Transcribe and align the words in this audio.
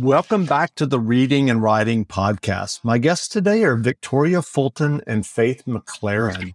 Welcome 0.00 0.46
back 0.46 0.74
to 0.76 0.86
the 0.86 0.98
Reading 0.98 1.50
and 1.50 1.62
Writing 1.62 2.06
Podcast. 2.06 2.80
My 2.82 2.96
guests 2.96 3.28
today 3.28 3.62
are 3.62 3.76
Victoria 3.76 4.40
Fulton 4.40 5.02
and 5.06 5.26
Faith 5.26 5.64
McLaren, 5.66 6.54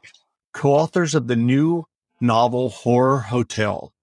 co 0.54 0.74
authors 0.74 1.14
of 1.14 1.28
the 1.28 1.36
new 1.36 1.86
novel 2.20 2.70
Horror 2.70 3.20
Hotel. 3.20 3.94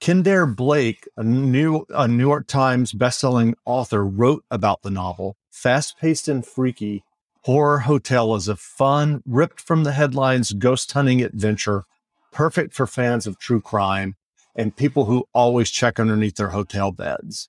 Kendare 0.00 0.54
Blake, 0.54 1.08
a 1.16 1.24
new 1.24 1.86
a 1.88 2.06
New 2.06 2.28
York 2.28 2.46
Times 2.46 2.92
bestselling 2.92 3.54
author, 3.64 4.06
wrote 4.06 4.44
about 4.48 4.82
the 4.82 4.92
novel. 4.92 5.36
Fast 5.50 5.98
paced 5.98 6.28
and 6.28 6.46
freaky, 6.46 7.02
Horror 7.42 7.80
Hotel 7.80 8.32
is 8.36 8.46
a 8.46 8.54
fun, 8.54 9.24
ripped 9.26 9.60
from 9.60 9.82
the 9.82 9.92
headlines 9.92 10.52
ghost 10.52 10.92
hunting 10.92 11.20
adventure, 11.20 11.82
perfect 12.30 12.74
for 12.74 12.86
fans 12.86 13.26
of 13.26 13.40
true 13.40 13.60
crime 13.60 14.14
and 14.54 14.76
people 14.76 15.06
who 15.06 15.26
always 15.34 15.68
check 15.68 15.98
underneath 15.98 16.36
their 16.36 16.50
hotel 16.50 16.92
beds. 16.92 17.48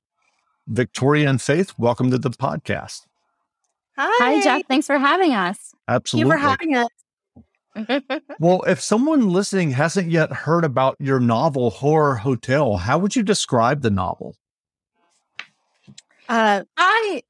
Victoria 0.70 1.29
and 1.29 1.41
Faith, 1.41 1.73
welcome 1.77 2.11
to 2.11 2.17
the 2.17 2.29
podcast. 2.29 3.07
Hi. 3.97 4.36
Hi, 4.37 4.41
Jeff. 4.43 4.68
Thanks 4.68 4.86
for 4.86 5.00
having 5.00 5.33
us. 5.33 5.73
Absolutely. 5.87 6.32
Thank 6.32 6.42
you 6.42 6.86
for 7.75 7.86
having 7.86 8.05
us. 8.05 8.21
well, 8.39 8.61
if 8.64 8.79
someone 8.79 9.29
listening 9.29 9.71
hasn't 9.71 10.11
yet 10.11 10.32
heard 10.32 10.64
about 10.64 10.95
your 11.00 11.19
novel, 11.19 11.71
Horror 11.71 12.18
Hotel, 12.18 12.78
how 12.78 13.00
would 13.00 13.15
you 13.15 13.23
describe 13.23 13.82
the 13.82 13.89
novel? 13.89 14.36
Uh, 16.29 16.64
I 16.78 17.23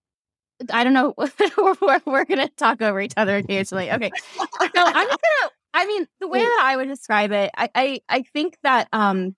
I 0.71 0.84
don't 0.84 0.93
know. 0.93 1.13
we're, 1.81 2.01
we're 2.05 2.26
going 2.26 2.45
to 2.45 2.49
talk 2.57 2.81
over 2.81 2.99
each 2.99 3.13
other 3.15 3.37
occasionally. 3.37 3.90
Okay. 3.90 4.12
So 4.35 4.45
I'm 4.76 5.07
just 5.07 5.21
going 5.21 5.37
to, 5.43 5.49
I 5.73 5.85
mean, 5.85 6.05
the 6.20 6.27
way 6.27 6.40
that 6.40 6.62
I 6.63 6.76
would 6.76 6.90
describe 6.90 7.31
it, 7.31 7.51
I, 7.55 7.70
I, 7.73 8.01
I 8.09 8.21
think 8.23 8.57
that, 8.63 8.90
um, 8.91 9.35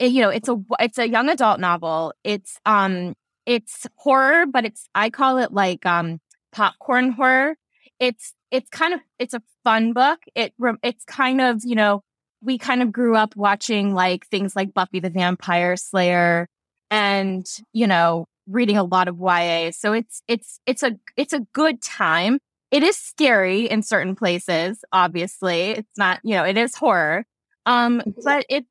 it, 0.00 0.10
you 0.10 0.22
know, 0.22 0.30
it's 0.30 0.48
a, 0.48 0.56
it's 0.80 0.98
a 0.98 1.08
young 1.08 1.28
adult 1.28 1.60
novel. 1.60 2.12
It's, 2.24 2.58
um, 2.66 3.14
it's 3.48 3.86
horror, 3.96 4.44
but 4.44 4.66
it's 4.66 4.88
I 4.94 5.08
call 5.08 5.38
it 5.38 5.52
like 5.52 5.86
um 5.86 6.20
popcorn 6.52 7.12
horror. 7.12 7.56
It's 7.98 8.34
it's 8.50 8.68
kind 8.68 8.92
of 8.92 9.00
it's 9.18 9.34
a 9.34 9.42
fun 9.64 9.94
book. 9.94 10.20
It 10.34 10.52
it's 10.82 11.04
kind 11.04 11.40
of 11.40 11.62
you 11.64 11.74
know 11.74 12.02
we 12.42 12.58
kind 12.58 12.82
of 12.82 12.92
grew 12.92 13.16
up 13.16 13.34
watching 13.34 13.94
like 13.94 14.26
things 14.26 14.54
like 14.54 14.74
Buffy 14.74 15.00
the 15.00 15.10
Vampire 15.10 15.76
Slayer 15.76 16.46
and 16.90 17.46
you 17.72 17.86
know 17.86 18.26
reading 18.46 18.76
a 18.76 18.84
lot 18.84 19.08
of 19.08 19.18
YA. 19.18 19.70
So 19.72 19.94
it's 19.94 20.22
it's 20.28 20.60
it's 20.66 20.82
a 20.82 20.98
it's 21.16 21.32
a 21.32 21.40
good 21.54 21.82
time. 21.82 22.38
It 22.70 22.82
is 22.82 22.98
scary 22.98 23.64
in 23.64 23.82
certain 23.82 24.14
places, 24.14 24.84
obviously. 24.92 25.70
It's 25.70 25.96
not, 25.96 26.20
you 26.22 26.34
know, 26.34 26.44
it 26.44 26.58
is 26.58 26.74
horror. 26.74 27.24
Um 27.64 28.02
but 28.22 28.44
it 28.50 28.66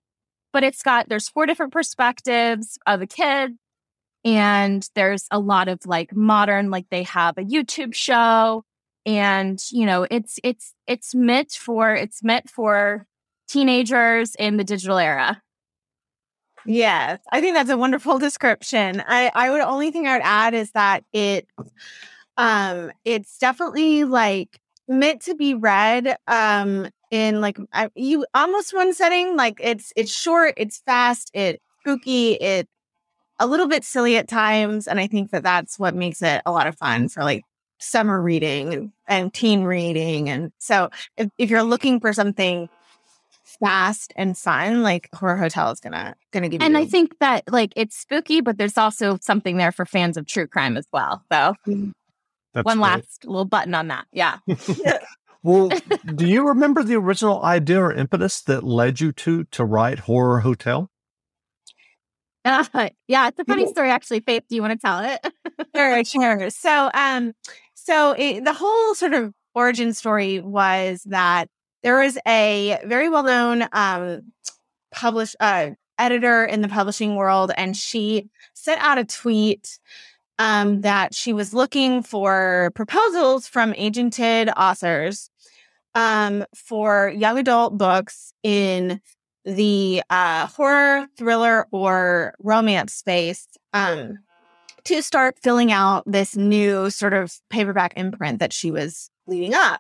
but 0.54 0.64
it's 0.64 0.84
got 0.84 1.10
there's 1.10 1.30
four 1.30 1.48
different 1.48 1.74
perspectives 1.74 2.78
of 2.86 3.02
a 3.02 3.08
kid 3.08 3.58
and 4.28 4.90
there's 4.94 5.26
a 5.32 5.40
lot 5.40 5.70
of 5.70 5.80
like 5.86 6.14
modern 6.14 6.70
like 6.70 6.86
they 6.92 7.04
have 7.04 7.38
a 7.38 7.44
youtube 7.44 7.94
show 7.94 8.64
and 9.06 9.60
you 9.72 9.86
know 9.86 10.06
it's 10.12 10.38
it's 10.44 10.74
it's 10.86 11.16
meant 11.16 11.54
for 11.54 11.96
it's 11.96 12.22
meant 12.22 12.50
for 12.50 13.08
teenagers 13.48 14.36
in 14.36 14.58
the 14.58 14.66
digital 14.66 14.98
era. 14.98 15.42
Yes 16.66 17.20
i 17.32 17.40
think 17.40 17.56
that's 17.56 17.70
a 17.70 17.78
wonderful 17.78 18.20
description. 18.20 19.02
I 19.08 19.32
i 19.34 19.50
would 19.50 19.62
only 19.62 19.92
thing 19.92 20.06
i 20.08 20.14
would 20.18 20.26
add 20.26 20.54
is 20.54 20.72
that 20.72 21.06
it 21.14 21.48
um 22.36 22.92
it's 23.06 23.38
definitely 23.38 24.04
like 24.04 24.60
meant 24.90 25.22
to 25.22 25.36
be 25.36 25.54
read 25.54 26.18
um 26.28 26.90
in 27.10 27.40
like 27.40 27.58
I, 27.72 27.90
you 27.96 28.26
almost 28.34 28.74
one 28.74 28.94
setting 28.94 29.38
like 29.38 29.62
it's 29.64 29.94
it's 29.96 30.12
short 30.12 30.56
it's 30.58 30.80
fast 30.86 31.32
it's 31.34 31.64
spooky 31.80 32.34
it 32.34 32.68
a 33.40 33.48
little 33.48 33.68
bit 33.68 33.84
silly 33.84 34.18
at 34.18 34.28
times. 34.28 34.88
And 34.88 35.00
I 35.00 35.08
think 35.08 35.32
that 35.32 35.44
that's 35.44 35.78
what 35.78 35.96
makes 35.96 36.22
it 36.22 36.42
a 36.46 36.52
lot 36.52 36.68
of 36.68 36.78
fun 36.78 37.10
for 37.10 37.24
like 37.24 37.44
summer 37.80 38.22
reading 38.22 38.74
and, 38.74 38.92
and 39.08 39.34
teen 39.34 39.64
reading. 39.64 40.30
And 40.30 40.52
so 40.58 40.90
if, 41.18 41.30
if 41.38 41.50
you're 41.50 41.64
looking 41.64 42.00
for 42.00 42.14
something 42.14 42.70
fast 43.60 44.14
and 44.16 44.38
fun, 44.38 44.84
like 44.84 45.10
Horror 45.14 45.38
Hotel 45.38 45.72
is 45.72 45.80
gonna 45.80 46.16
gonna 46.32 46.50
give 46.50 46.62
and 46.62 46.74
you. 46.74 46.78
And 46.78 46.86
I 46.86 46.90
think 46.90 47.18
that 47.20 47.44
like 47.52 47.74
it's 47.76 47.96
spooky, 47.96 48.42
but 48.42 48.58
there's 48.58 48.78
also 48.78 49.18
something 49.22 49.58
there 49.58 49.72
for 49.72 49.86
fans 49.86 50.18
of 50.18 50.26
true 50.26 50.48
crime 50.48 50.78
as 50.78 50.88
well. 50.92 51.24
So 51.32 51.54
mm. 51.68 51.94
That's 52.54 52.66
one 52.66 52.78
great. 52.78 52.90
last 52.90 53.26
little 53.26 53.46
button 53.46 53.76
on 53.76 53.88
that. 53.90 54.06
Yeah. 54.12 54.40
well, 55.44 55.70
do 56.16 56.28
you 56.28 56.48
remember 56.48 56.84
the 56.84 56.96
original 56.96 57.44
idea 57.44 57.82
or 57.82 57.94
impetus 57.94 58.42
that 58.42 58.64
led 58.64 59.00
you 59.00 59.12
to 59.12 59.44
to 59.46 59.64
write 59.64 60.00
Horror 60.00 60.40
Hotel? 60.40 60.90
Uh, 62.48 62.90
yeah, 63.08 63.28
it's 63.28 63.40
a 63.40 63.46
funny 63.46 63.68
story 63.68 63.90
actually. 63.90 64.22
Faith, 64.22 64.44
do 64.50 64.56
you 64.56 64.62
want 64.62 64.80
to 64.80 64.80
tell 64.80 65.00
it? 65.00 65.26
sure, 65.76 66.04
sure. 66.06 66.50
So, 66.50 66.90
um, 66.94 67.34
so 67.74 68.12
it, 68.12 68.46
the 68.46 68.54
whole 68.54 68.96
sort 68.96 69.14
of 69.14 69.34
origin 69.54 69.94
story 69.94 70.40
was 70.40 71.04
that 71.06 71.50
there 71.84 72.00
was 72.00 72.18
a 72.28 72.80
very 72.86 73.10
well 73.10 73.24
known 73.24 73.68
um, 73.72 74.32
publish 74.92 75.36
uh, 75.40 75.72
editor 75.98 76.46
in 76.46 76.62
the 76.62 76.68
publishing 76.68 77.16
world, 77.16 77.52
and 77.58 77.76
she 77.76 78.30
sent 78.54 78.82
out 78.82 78.98
a 78.98 79.06
tweet 79.06 79.80
um, 80.40 80.82
that 80.82 81.14
she 81.14 81.34
was 81.34 81.54
looking 81.54 82.04
for 82.04 82.72
proposals 82.76 83.48
from 83.48 83.74
agented 83.74 84.52
authors 84.56 85.30
um, 85.96 86.46
for 86.56 87.10
young 87.10 87.40
adult 87.40 87.78
books 87.78 88.34
in 88.44 89.02
the 89.48 90.04
uh, 90.10 90.46
horror, 90.48 91.08
thriller, 91.18 91.68
or 91.72 92.36
romance 92.40 92.94
space 92.94 93.48
um, 93.72 94.20
to 94.84 95.02
start 95.02 95.40
filling 95.42 95.72
out 95.72 96.04
this 96.06 96.36
new 96.36 96.90
sort 96.90 97.14
of 97.14 97.34
paperback 97.50 97.94
imprint 97.96 98.40
that 98.40 98.52
she 98.52 98.72
was 98.72 99.10
leading 99.26 99.54
up. 99.54 99.80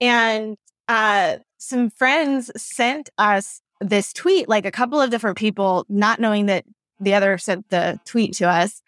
And 0.00 0.56
uh, 0.86 1.38
some 1.58 1.90
friends 1.90 2.50
sent 2.56 3.10
us 3.18 3.60
this 3.80 4.12
tweet, 4.12 4.48
like 4.48 4.64
a 4.64 4.70
couple 4.70 5.00
of 5.00 5.10
different 5.10 5.36
people, 5.36 5.84
not 5.88 6.20
knowing 6.20 6.46
that 6.46 6.64
the 7.00 7.14
other 7.14 7.36
sent 7.38 7.68
the 7.70 7.98
tweet 8.04 8.34
to 8.34 8.48
us, 8.48 8.82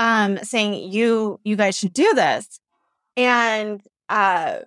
um, 0.00 0.38
saying, 0.38 0.90
"You, 0.92 1.38
you 1.44 1.54
guys 1.54 1.78
should 1.78 1.92
do 1.92 2.12
this." 2.14 2.58
And 3.16 3.80
uh, 4.08 4.58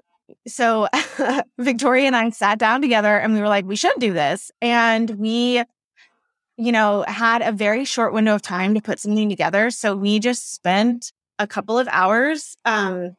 so 0.48 0.88
Victoria 1.60 2.08
and 2.08 2.16
I 2.16 2.30
sat 2.30 2.60
down 2.60 2.82
together 2.82 3.18
and 3.18 3.34
we 3.34 3.40
were 3.40 3.48
like, 3.48 3.66
we 3.66 3.76
should 3.76 3.98
do 4.00 4.14
this. 4.14 4.52
And 4.62 5.10
we, 5.12 5.64
you 6.58 6.72
know, 6.72 7.04
had 7.08 7.42
a 7.42 7.52
very 7.52 7.86
short 7.86 8.14
window 8.14 8.36
of 8.36 8.42
time 8.42 8.74
to 8.76 8.82
put 8.82 9.00
something 9.00 9.30
together. 9.30 9.72
So 9.72 9.96
we 9.96 10.20
just 10.20 10.54
spent 10.54 11.12
a 11.40 11.48
couple 11.48 11.78
of 11.78 11.88
hours 11.92 12.58
um, 12.66 13.16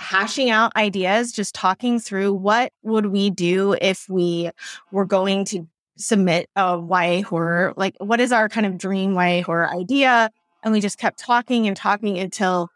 hashing 0.00 0.50
out 0.50 0.74
ideas, 0.76 1.32
just 1.32 1.54
talking 1.54 1.98
through 1.98 2.32
what 2.32 2.72
would 2.82 3.06
we 3.06 3.30
do 3.30 3.76
if 3.80 4.08
we 4.08 4.50
were 4.92 5.04
going 5.04 5.44
to 5.46 5.66
submit 5.96 6.48
a 6.56 6.78
YA 6.78 7.22
horror, 7.22 7.74
like 7.76 7.96
what 7.98 8.20
is 8.20 8.32
our 8.32 8.48
kind 8.48 8.66
of 8.66 8.78
dream 8.78 9.14
YA 9.14 9.42
horror 9.42 9.68
idea? 9.68 10.30
And 10.62 10.72
we 10.72 10.80
just 10.80 10.98
kept 10.98 11.18
talking 11.18 11.66
and 11.66 11.76
talking 11.76 12.18
until 12.18 12.70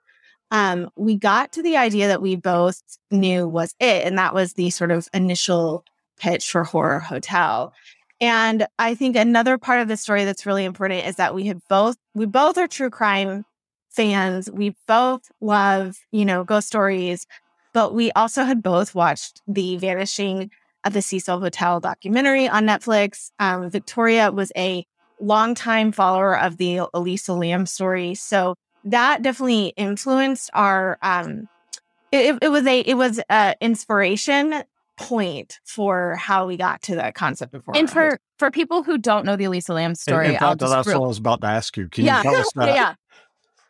um, 0.53 0.91
we 0.97 1.17
got 1.17 1.51
to 1.53 1.63
the 1.63 1.79
idea 1.79 2.09
that 2.09 2.21
we 2.21 2.37
both 2.37 2.81
knew 3.11 3.49
was 3.49 3.75
it. 3.81 4.07
And 4.07 4.19
that 4.19 4.35
was 4.35 4.53
the 4.53 4.69
sort 4.69 4.91
of 4.91 5.09
initial 5.15 5.83
pitch 6.21 6.51
for 6.51 6.63
Horror 6.63 7.01
Hotel. 7.01 7.73
And 8.21 8.67
I 8.79 8.95
think 8.95 9.17
another 9.17 9.57
part 9.57 9.81
of 9.81 9.89
the 9.89 9.97
story 9.97 10.25
that's 10.25 10.45
really 10.45 10.67
important 10.67 11.07
is 11.07 11.17
that 11.17 11.35
we 11.35 11.47
have 11.47 11.61
both, 11.69 11.97
we 12.15 12.27
both 12.27 12.59
are 12.59 12.69
true 12.69 12.91
crime 12.91 13.45
fans. 13.89 14.51
We 14.51 14.77
both 14.87 15.23
love, 15.41 15.97
you 16.13 16.27
know, 16.27 16.45
ghost 16.45 16.69
stories, 16.69 17.27
but 17.73 17.95
we 17.95 18.13
also 18.13 18.45
had 18.45 18.63
both 18.63 18.95
watched 18.95 19.41
the 19.49 19.79
Vanishing 19.79 20.51
at 20.85 20.93
the 20.93 21.01
Cecil 21.01 21.41
Hotel 21.41 21.81
documentary 21.81 22.47
on 22.47 22.67
Netflix. 22.67 23.31
Um, 23.39 23.71
Victoria 23.71 24.31
was 24.31 24.53
a 24.55 24.85
longtime 25.19 25.93
follower 25.93 26.39
of 26.39 26.59
the 26.59 26.83
Elisa 26.93 27.33
Lam 27.33 27.65
story. 27.65 28.15
So 28.15 28.55
that 28.85 29.23
definitely 29.23 29.69
influenced 29.77 30.51
our 30.55 30.99
um 31.03 31.49
it, 32.11 32.39
it 32.43 32.49
was 32.51 32.67
a 32.67 32.81
it 32.81 32.95
was 32.95 33.21
a 33.31 33.55
inspiration 33.61 34.65
point 34.99 35.59
for 35.65 36.15
how 36.17 36.47
we 36.47 36.57
got 36.57 36.83
to 36.83 36.95
the 36.95 37.13
concept 37.15 37.55
of 37.55 37.65
horror. 37.65 37.79
And 37.79 37.91
for 37.91 38.21
for 38.39 38.51
people 38.51 38.83
who 38.83 38.99
don't 38.99 39.25
know 39.25 39.37
the 39.37 39.45
Elisa 39.45 39.73
Lam 39.73 39.95
story, 39.95 40.27
in, 40.27 40.33
in 40.33 40.39
fact, 40.39 40.61
that's 40.61 40.87
what 40.87 40.95
I 40.95 40.99
was 40.99 41.19
about 41.19 41.41
to 41.41 41.47
ask 41.47 41.77
you. 41.77 41.89
Can 41.89 42.05
yeah, 42.05 42.19
you 42.19 42.23
tell 42.23 42.37
us 42.37 42.53
that? 42.57 42.75
Yeah. 42.75 42.95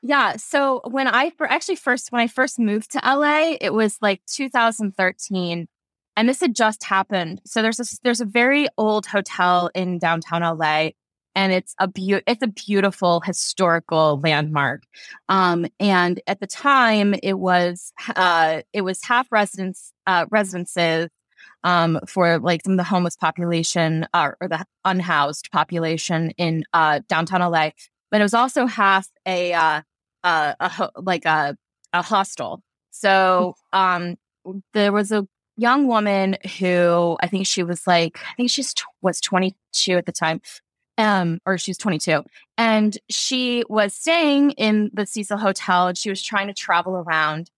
Yeah. 0.03 0.37
So 0.37 0.81
when 0.85 1.07
I 1.07 1.31
for 1.31 1.49
actually 1.51 1.77
first 1.77 2.11
when 2.11 2.21
I 2.21 2.27
first 2.27 2.59
moved 2.59 2.93
to 2.93 3.01
LA, 3.05 3.57
it 3.61 3.73
was 3.73 3.99
like 4.01 4.23
2013. 4.27 5.69
And 6.15 6.29
this 6.29 6.41
had 6.41 6.55
just 6.55 6.85
happened. 6.85 7.41
So 7.47 7.63
there's 7.63 7.81
a 7.81 7.85
there's 8.03 8.21
a 8.21 8.27
very 8.27 8.69
old 8.77 9.07
hotel 9.07 9.71
in 9.75 9.99
downtown 9.99 10.43
LA 10.43 10.91
and 11.35 11.53
it's 11.53 11.75
a 11.79 11.89
be- 11.89 12.23
it's 12.27 12.43
a 12.43 12.49
beautiful 12.49 13.21
historical 13.21 14.21
landmark. 14.23 14.83
Um, 15.29 15.67
and 15.81 16.21
at 16.27 16.41
the 16.41 16.47
time, 16.47 17.15
it 17.23 17.39
was 17.39 17.93
uh, 18.17 18.63
it 18.73 18.83
was 18.83 19.03
half 19.05 19.31
residence 19.31 19.93
uh, 20.07 20.27
residences 20.31 21.09
um, 21.65 22.01
for 22.07 22.39
like 22.39 22.63
some 22.63 22.73
of 22.73 22.77
the 22.77 22.85
homeless 22.85 23.17
population 23.17 24.07
uh, 24.13 24.31
or 24.41 24.49
the 24.49 24.65
unhoused 24.85 25.51
population 25.53 26.31
in 26.37 26.65
uh, 26.73 27.01
downtown 27.09 27.41
LA, 27.41 27.71
but 28.11 28.21
it 28.21 28.25
was 28.25 28.35
also 28.35 28.67
half 28.67 29.09
a 29.27 29.53
uh, 29.53 29.81
a, 30.25 30.57
a 30.61 30.91
like 30.97 31.25
a 31.25 31.57
a 31.93 32.03
hostel. 32.03 32.63
So 32.91 33.55
um, 33.73 34.17
there 34.75 34.93
was 34.93 35.13
a 35.13 35.27
young 35.57 35.87
woman 35.87 36.37
who 36.59 37.17
I 37.21 37.27
think 37.27 37.47
she 37.47 37.63
was 37.63 37.87
like 37.87 38.19
I 38.23 38.35
think 38.37 38.51
she's 38.51 38.75
t- 38.75 38.85
was 39.01 39.21
22 39.21 39.97
at 39.97 40.07
the 40.07 40.13
time. 40.13 40.41
Um, 40.99 41.41
or 41.47 41.57
she's 41.57 41.79
22 41.79 42.23
and 42.59 42.99
she 43.09 43.65
was 43.69 43.95
staying 43.95 44.53
in 44.53 44.91
the 44.93 45.07
Cecil 45.07 45.39
Hotel 45.39 45.89
and 45.89 45.97
she 45.97 46.11
was 46.11 46.23
trying 46.23 46.49
to 46.49 46.55
travel 46.55 46.95
around 46.95 47.51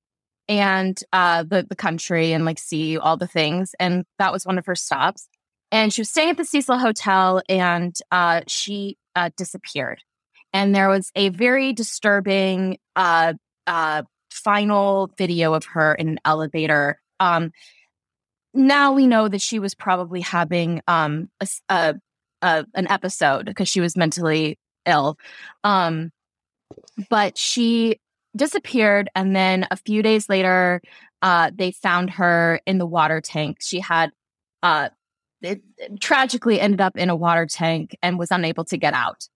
and 0.49 1.01
uh 1.13 1.43
the 1.43 1.67
the 1.69 1.77
country 1.77 2.33
and 2.33 2.45
like 2.45 2.59
see 2.59 2.99
all 2.99 3.17
the 3.17 3.27
things 3.27 3.75
and 3.81 4.05
that 4.19 4.33
was 4.33 4.47
one 4.47 4.59
of 4.59 4.67
her 4.67 4.75
stops 4.75 5.29
and 5.73 5.93
she 5.93 6.03
was 6.03 6.11
staying 6.11 6.31
at 6.31 6.37
the 6.37 6.45
Cecil 6.45 6.79
Hotel 6.79 7.43
and 7.49 7.97
uh 8.11 8.43
she 8.47 8.99
uh 9.17 9.31
disappeared 9.37 10.03
and 10.53 10.75
there 10.75 10.89
was 10.89 11.11
a 11.15 11.31
very 11.31 11.73
disturbing 11.73 12.79
uh 12.95 13.35
uh 13.67 14.03
final 14.31 15.11
video 15.17 15.55
of 15.55 15.65
her 15.65 15.95
in 15.95 16.09
an 16.09 16.21
elevator 16.25 17.01
um 17.21 17.53
now 18.53 18.93
we 18.93 19.07
know 19.07 19.29
that 19.29 19.41
she 19.41 19.59
was 19.59 19.75
probably 19.75 20.21
having 20.21 20.83
um 20.87 21.31
a, 21.41 21.49
a, 21.69 21.95
a 22.45 22.67
an 22.75 22.87
episode 22.89 23.47
because 23.47 23.69
she 23.69 23.81
was 23.81 23.97
mentally 23.97 24.59
ill. 24.87 25.19
Um 25.65 26.13
but 27.09 27.39
she 27.39 27.99
disappeared 28.37 29.09
and 29.15 29.35
then 29.35 29.67
a 29.71 29.77
few 29.77 30.03
days 30.03 30.29
later 30.29 30.81
uh 31.23 31.51
they 31.55 31.73
found 31.73 32.11
her 32.11 32.61
in 32.67 32.79
the 32.79 32.87
water 32.87 33.21
tank. 33.21 33.59
She 33.61 33.81
had 33.81 34.13
uh 34.63 34.91
it, 35.43 35.63
it 35.79 36.01
tragically 36.01 36.61
ended 36.61 36.81
up 36.81 36.97
in 36.97 37.11
a 37.11 37.17
water 37.17 37.47
tank 37.47 37.97
and 38.03 38.19
was 38.19 38.31
unable 38.31 38.65
to 38.67 38.77
get 38.77 38.95
out. 38.95 39.27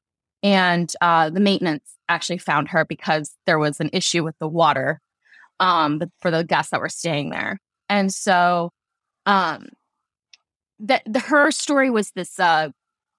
And 0.42 0.92
uh 1.00 1.30
the 1.30 1.40
maintenance 1.40 1.94
actually 2.08 2.38
found 2.38 2.68
her 2.68 2.84
because 2.84 3.34
there 3.46 3.58
was 3.58 3.80
an 3.80 3.90
issue 3.92 4.22
with 4.22 4.38
the 4.38 4.48
water 4.48 5.00
um 5.60 6.00
for 6.20 6.30
the 6.30 6.44
guests 6.44 6.70
that 6.72 6.80
were 6.80 6.88
staying 6.90 7.30
there. 7.30 7.58
And 7.88 8.12
so 8.12 8.70
um 9.26 9.68
that 10.80 11.02
the, 11.06 11.20
her 11.20 11.50
story 11.50 11.90
was 11.90 12.12
this 12.12 12.38
uh 12.38 12.68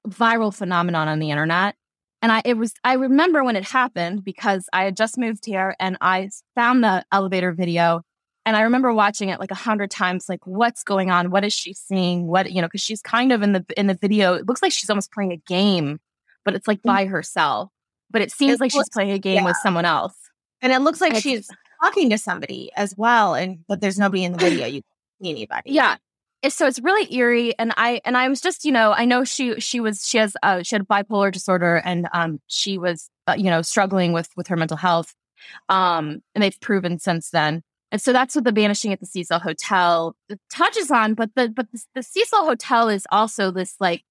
viral 0.07 0.53
phenomenon 0.53 1.07
on 1.07 1.19
the 1.19 1.31
internet 1.31 1.75
and 2.21 2.31
I 2.31 2.41
it 2.45 2.55
was 2.55 2.73
I 2.83 2.93
remember 2.93 3.43
when 3.43 3.55
it 3.55 3.63
happened 3.63 4.23
because 4.23 4.67
I 4.73 4.83
had 4.83 4.97
just 4.97 5.17
moved 5.17 5.45
here 5.45 5.75
and 5.79 5.97
I 6.01 6.29
found 6.55 6.83
the 6.83 7.05
elevator 7.11 7.51
video 7.51 8.03
and 8.45 8.55
I 8.57 8.61
remember 8.61 8.93
watching 8.93 9.29
it 9.29 9.39
like 9.39 9.51
a 9.51 9.55
hundred 9.55 9.91
times, 9.91 10.27
like 10.27 10.45
what's 10.45 10.83
going 10.83 11.11
on? 11.11 11.29
What 11.29 11.45
is 11.45 11.53
she 11.53 11.73
seeing? 11.73 12.27
What 12.27 12.51
you 12.51 12.61
know, 12.61 12.67
because 12.67 12.81
she's 12.81 13.01
kind 13.01 13.31
of 13.31 13.41
in 13.41 13.53
the 13.53 13.65
in 13.77 13.87
the 13.87 13.93
video, 13.93 14.33
it 14.33 14.47
looks 14.47 14.61
like 14.61 14.71
she's 14.71 14.89
almost 14.89 15.11
playing 15.11 15.31
a 15.31 15.37
game, 15.37 15.99
but 16.43 16.55
it's 16.55 16.67
like 16.67 16.79
mm. 16.79 16.83
by 16.83 17.05
herself. 17.05 17.69
But 18.11 18.21
it 18.21 18.31
seems 18.31 18.55
It 18.55 18.61
like 18.61 18.71
she's 18.71 18.89
playing 18.89 19.11
a 19.11 19.19
game 19.19 19.35
yeah. 19.35 19.45
with 19.45 19.57
someone 19.61 19.85
else. 19.85 20.15
And 20.61 20.73
it 20.73 20.79
looks 20.79 20.99
like 20.99 21.11
It's- 21.11 21.21
she's 21.21 21.47
talking 21.83 22.09
to 22.09 22.17
somebody 22.17 22.71
as 22.75 22.95
well, 22.97 23.35
and 23.35 23.59
but 23.67 23.81
there's 23.81 23.99
nobody 23.99 24.23
in 24.23 24.31
the 24.31 24.37
video. 24.49 24.65
You 24.65 24.81
can't 24.81 25.21
see 25.21 25.29
anybody. 25.29 25.71
Yeah. 25.71 25.97
So 26.47 26.67
it's 26.67 26.79
really 26.79 27.13
eerie 27.13 27.57
and 27.59 27.73
I 27.75 27.99
and 28.05 28.15
I 28.15 28.29
was 28.29 28.39
just, 28.39 28.63
you 28.63 28.71
know, 28.71 28.93
I 28.93 29.03
know 29.05 29.25
she 29.25 29.59
she 29.59 29.81
was 29.81 30.07
she 30.07 30.17
has 30.19 30.37
uh 30.41 30.63
she 30.63 30.75
had 30.75 30.87
bipolar 30.87 31.31
disorder 31.33 31.75
and 31.83 32.07
um 32.13 32.39
she 32.47 32.77
was 32.77 33.09
uh, 33.27 33.35
you 33.37 33.49
know 33.49 33.61
struggling 33.61 34.13
with 34.13 34.29
with 34.37 34.47
her 34.47 34.55
mental 34.55 34.77
health. 34.77 35.13
Um 35.67 36.21
and 36.33 36.41
they've 36.43 36.59
proven 36.61 36.97
since 36.99 37.29
then. 37.31 37.61
And 37.91 38.01
so 38.01 38.13
that's 38.13 38.35
what 38.35 38.45
the 38.45 38.51
Vanishing 38.53 38.93
at 38.93 38.99
the 39.01 39.05
Cecil 39.05 39.39
Hotel 39.39 40.15
touches 40.49 40.91
on, 40.91 41.13
but 41.13 41.31
the 41.35 41.49
but 41.49 41.69
the, 41.73 41.83
the 41.95 42.03
Cecil 42.03 42.45
Hotel 42.45 42.87
is 42.87 43.05
also 43.11 43.51
this 43.51 43.75
like 43.81 44.03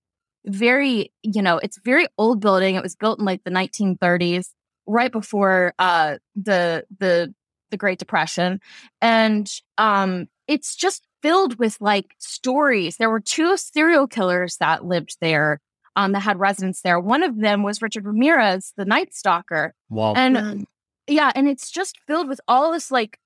very, 0.45 1.13
you 1.23 1.41
know, 1.43 1.59
it's 1.59 1.79
very 1.83 2.07
old 2.19 2.41
building. 2.41 2.75
It 2.75 2.83
was 2.83 2.95
built 2.97 3.19
in 3.21 3.25
like 3.25 3.45
the 3.45 3.51
1930s, 3.51 4.51
right 4.87 5.13
before 5.13 5.73
uh 5.79 6.19
the 6.37 6.85
the 6.99 7.35
the 7.71 7.77
Great 7.79 7.99
Depression. 7.99 8.61
And 9.01 9.51
um 9.79 10.27
it's 10.47 10.75
just 10.77 11.07
filled 11.23 11.59
with 11.59 11.77
like 11.81 12.15
stories. 12.19 12.97
There 12.97 13.11
were 13.11 13.21
two 13.21 13.57
serial 13.57 14.07
killers 14.07 14.57
that 14.59 14.85
lived 14.85 15.17
there, 15.21 15.61
um, 15.97 16.13
that 16.13 16.21
had 16.21 16.39
residence 16.39 16.83
there. 16.83 17.01
One 17.01 17.23
of 17.23 17.39
them 17.39 17.63
was 17.63 17.83
Richard 17.83 18.05
Ramirez, 18.07 18.73
the 18.77 18.85
Night 18.85 19.15
Stalker. 19.15 19.75
Wow. 19.91 20.15
And 20.15 20.37
Mm. 20.37 20.65
yeah, 21.07 21.33
and 21.35 21.49
it's 21.49 21.71
just 21.71 21.99
filled 22.07 22.29
with 22.29 22.41
all 22.47 22.73
this 22.73 22.91
like 22.91 23.19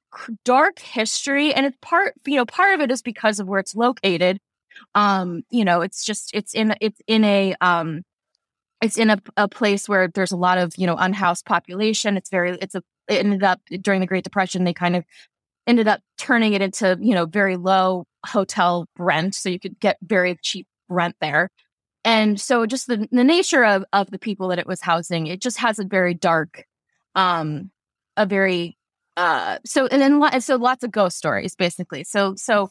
dark 0.45 0.79
history. 0.79 1.53
And 1.55 1.67
it's 1.67 1.79
part, 1.81 2.15
you 2.27 2.37
know, 2.37 2.47
part 2.47 2.75
of 2.75 2.81
it 2.81 2.91
is 2.91 3.03
because 3.03 3.41
of 3.41 3.47
where 3.49 3.61
it's 3.61 3.75
located. 3.75 4.41
Um, 4.95 5.43
you 5.51 5.65
know, 5.65 5.81
it's 5.83 6.05
just 6.05 6.31
it's 6.35 6.55
in 6.55 6.75
it's 6.81 7.01
in 7.07 7.25
a 7.25 7.55
um 7.61 8.03
it's 8.81 8.99
in 8.99 9.11
a, 9.11 9.19
a 9.37 9.47
place 9.49 9.89
where 9.89 10.09
there's 10.09 10.33
a 10.33 10.37
lot 10.37 10.59
of, 10.59 10.73
you 10.77 10.87
know, 10.87 10.97
unhoused 10.97 11.45
population. 11.47 12.17
It's 12.17 12.31
very 12.31 12.59
it's 12.61 12.75
a 12.75 12.83
it 13.09 13.19
ended 13.25 13.43
up 13.43 13.61
during 13.81 14.01
the 14.01 14.07
Great 14.07 14.25
Depression, 14.25 14.65
they 14.65 14.73
kind 14.73 14.97
of 14.97 15.05
ended 15.67 15.89
up 15.89 16.01
turning 16.19 16.55
it 16.55 16.63
into, 16.63 16.99
you 17.01 17.15
know, 17.15 17.27
very 17.27 17.57
low 17.57 18.05
hotel 18.27 18.87
rent. 18.99 19.35
So 19.35 19.49
you 19.49 19.59
could 19.59 19.79
get 19.81 19.97
very 20.03 20.37
cheap 20.43 20.67
rent 20.89 21.17
there. 21.21 21.49
And 22.05 22.41
so 22.41 22.67
just 22.67 22.89
the, 22.89 23.09
the 23.13 23.25
nature 23.25 23.65
of, 23.65 23.85
of 23.93 24.11
the 24.11 24.19
people 24.19 24.49
that 24.49 24.59
it 24.59 24.67
was 24.67 24.81
housing, 24.81 25.29
it 25.29 25.41
just 25.41 25.59
has 25.59 25.79
a 25.79 25.85
very 25.85 26.15
dark, 26.15 26.65
um, 27.15 27.71
a 28.17 28.27
very, 28.27 28.77
uh, 29.17 29.59
so, 29.65 29.87
and 29.87 30.03
then, 30.03 30.19
lo- 30.19 30.39
so 30.41 30.57
lots 30.57 30.83
of 30.83 30.91
ghost 30.91 31.17
stories 31.17 31.55
basically. 31.55 32.03
So, 32.03 32.35
so, 32.35 32.71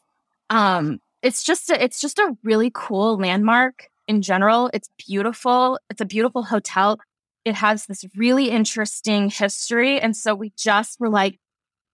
um, 0.49 0.99
it's 1.21 1.43
just, 1.43 1.69
a, 1.69 1.81
it's 1.81 2.01
just 2.01 2.19
a 2.19 2.35
really 2.43 2.71
cool 2.73 3.17
landmark 3.17 3.87
in 4.07 4.21
general. 4.21 4.69
It's 4.73 4.89
beautiful. 5.07 5.79
It's 5.89 6.01
a 6.01 6.05
beautiful 6.05 6.43
hotel. 6.43 6.99
It 7.45 7.55
has 7.55 7.85
this 7.85 8.03
really 8.15 8.49
interesting 8.49 9.29
history. 9.29 9.99
And 9.99 10.15
so 10.15 10.35
we 10.35 10.51
just 10.57 10.99
were 10.99 11.09
like, 11.09 11.39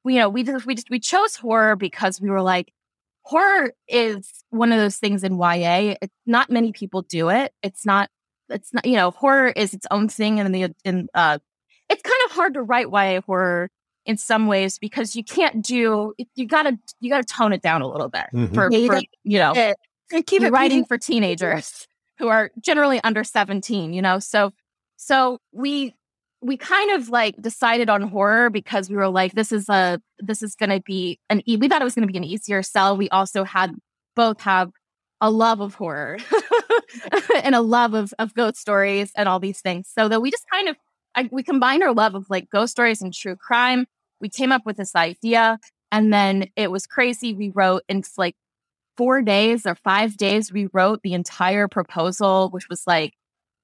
you 0.07 0.19
know, 0.19 0.29
we 0.29 0.43
just, 0.43 0.65
we 0.65 0.75
just, 0.75 0.89
we 0.89 0.99
chose 0.99 1.35
horror 1.35 1.75
because 1.75 2.19
we 2.21 2.29
were 2.29 2.41
like, 2.41 2.73
horror 3.23 3.71
is 3.87 4.43
one 4.49 4.71
of 4.71 4.79
those 4.79 4.97
things 4.97 5.23
in 5.23 5.37
YA. 5.37 5.95
It's 6.01 6.13
not 6.25 6.49
many 6.49 6.71
people 6.71 7.01
do 7.03 7.29
it. 7.29 7.53
It's 7.61 7.85
not, 7.85 8.09
it's 8.49 8.73
not, 8.73 8.85
you 8.85 8.95
know, 8.95 9.11
horror 9.11 9.49
is 9.49 9.73
its 9.73 9.85
own 9.91 10.07
thing. 10.07 10.39
And 10.39 10.53
the, 10.55 10.73
in, 10.85 11.07
uh, 11.13 11.39
it's 11.89 12.01
kind 12.01 12.15
of 12.25 12.31
hard 12.31 12.53
to 12.55 12.61
write 12.61 12.87
YA 12.91 13.21
horror 13.21 13.69
in 14.05 14.17
some 14.17 14.47
ways 14.47 14.79
because 14.79 15.15
you 15.15 15.23
can't 15.23 15.61
do, 15.61 16.13
you 16.35 16.47
gotta, 16.47 16.77
you 17.01 17.09
gotta 17.09 17.25
tone 17.25 17.51
it 17.51 17.61
down 17.61 17.81
a 17.81 17.87
little 17.87 18.07
bit 18.09 18.25
Mhm. 18.33 18.53
for, 18.53 18.71
Yeah, 18.71 18.77
you 18.77 18.87
for, 18.87 19.01
you 19.23 19.39
know, 19.39 19.53
it- 19.55 19.77
And 20.13 20.25
keep 20.25 20.41
it 20.41 20.51
writing 20.51 20.85
for 20.85 20.97
teenagers 20.97 21.87
who 22.17 22.29
are 22.29 22.49
generally 22.61 22.99
under 23.03 23.23
17 23.25 23.91
you 23.93 24.01
know 24.01 24.17
so 24.19 24.51
so 24.95 25.39
we 25.51 25.93
we 26.41 26.57
kind 26.57 26.91
of 26.91 27.09
like 27.09 27.35
decided 27.41 27.89
on 27.89 28.01
horror 28.03 28.49
because 28.49 28.89
we 28.89 28.95
were 28.95 29.07
like 29.07 29.33
this 29.33 29.51
is 29.51 29.69
a 29.69 29.99
this 30.19 30.43
is 30.43 30.55
going 30.55 30.69
to 30.69 30.81
be 30.81 31.19
an 31.29 31.41
e- 31.45 31.57
we 31.57 31.67
thought 31.67 31.81
it 31.81 31.85
was 31.85 31.95
going 31.95 32.07
to 32.07 32.11
be 32.11 32.17
an 32.17 32.23
easier 32.23 32.61
sell. 32.63 32.95
We 32.95 33.09
also 33.09 33.43
had 33.43 33.73
both 34.15 34.41
have 34.41 34.71
a 35.19 35.31
love 35.31 35.61
of 35.61 35.75
horror 35.75 36.17
and 37.43 37.55
a 37.55 37.61
love 37.61 37.93
of, 37.93 38.13
of 38.19 38.33
ghost 38.33 38.57
stories 38.57 39.11
and 39.15 39.27
all 39.27 39.39
these 39.39 39.61
things. 39.61 39.89
So 39.93 40.07
that 40.07 40.21
we 40.21 40.31
just 40.31 40.45
kind 40.51 40.69
of 40.69 40.75
I, 41.15 41.29
we 41.31 41.41
combined 41.41 41.83
our 41.83 41.93
love 41.93 42.15
of 42.15 42.29
like 42.29 42.49
ghost 42.49 42.71
stories 42.71 43.01
and 43.01 43.13
true 43.13 43.35
crime. 43.35 43.87
We 44.21 44.29
came 44.29 44.51
up 44.51 44.65
with 44.65 44.77
this 44.77 44.95
idea 44.95 45.57
and 45.91 46.13
then 46.13 46.47
it 46.55 46.69
was 46.69 46.85
crazy. 46.85 47.33
We 47.33 47.49
wrote 47.49 47.83
in 47.89 48.03
like 48.17 48.35
four 48.97 49.21
days 49.21 49.65
or 49.65 49.75
five 49.75 50.17
days, 50.17 50.51
we 50.51 50.67
wrote 50.73 51.01
the 51.01 51.13
entire 51.13 51.67
proposal, 51.67 52.49
which 52.49 52.69
was 52.69 52.83
like 52.85 53.13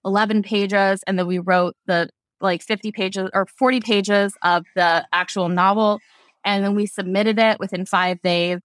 11 0.06 0.44
pages. 0.44 1.04
And 1.06 1.18
then 1.18 1.28
we 1.28 1.40
wrote 1.40 1.76
the 1.86 2.10
like 2.44 2.62
50 2.62 2.92
pages 2.92 3.30
or 3.34 3.46
40 3.46 3.80
pages 3.80 4.36
of 4.44 4.66
the 4.76 5.08
actual 5.12 5.50
novel. 5.50 6.00
And 6.46 6.64
then 6.64 6.76
we 6.76 6.86
submitted 6.86 7.40
it 7.40 7.60
within 7.60 7.86
five 7.86 8.22
days. 8.22 8.60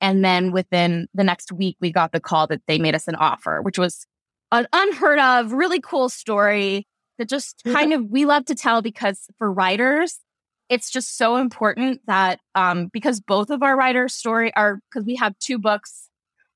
And 0.00 0.24
then 0.24 0.52
within 0.52 1.08
the 1.14 1.24
next 1.24 1.52
week, 1.52 1.76
we 1.80 1.92
got 1.92 2.12
the 2.12 2.20
call 2.20 2.46
that 2.48 2.62
they 2.66 2.78
made 2.78 2.94
us 2.94 3.08
an 3.08 3.14
offer, 3.14 3.62
which 3.62 3.78
was 3.78 4.06
an 4.50 4.66
unheard 4.72 5.18
of, 5.18 5.52
really 5.52 5.80
cool 5.80 6.08
story 6.08 6.86
that 7.18 7.28
just 7.28 7.62
kind 7.64 7.92
of 7.92 8.10
we 8.10 8.24
love 8.24 8.44
to 8.46 8.54
tell 8.54 8.82
because 8.82 9.26
for 9.38 9.50
writers, 9.50 10.20
it's 10.68 10.90
just 10.90 11.16
so 11.16 11.36
important 11.36 12.00
that 12.06 12.40
um, 12.54 12.88
because 12.92 13.20
both 13.20 13.50
of 13.50 13.62
our 13.62 13.76
writers' 13.76 14.14
story 14.14 14.54
are 14.54 14.80
because 14.90 15.06
we 15.06 15.16
have 15.16 15.38
two 15.38 15.58
books 15.58 16.08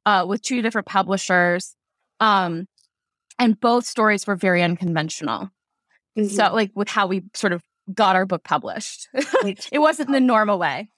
uh, 0.05 0.25
with 0.27 0.43
two 0.43 0.63
different 0.63 0.87
publishers, 0.87 1.77
um, 2.21 2.67
and 3.39 3.61
both 3.61 3.85
stories 3.85 4.27
were 4.27 4.37
very 4.37 4.63
unconventional. 4.63 5.51
So, 6.29 6.55
like 6.55 6.71
with 6.75 6.89
how 6.89 7.07
we 7.07 7.25
sort 7.35 7.53
of 7.53 7.63
got 7.93 8.17
our 8.17 8.27
book 8.27 8.43
published, 8.43 9.09
it 9.15 9.79
wasn't 9.79 10.11
the 10.11 10.21
normal 10.21 10.59
way. 10.59 10.89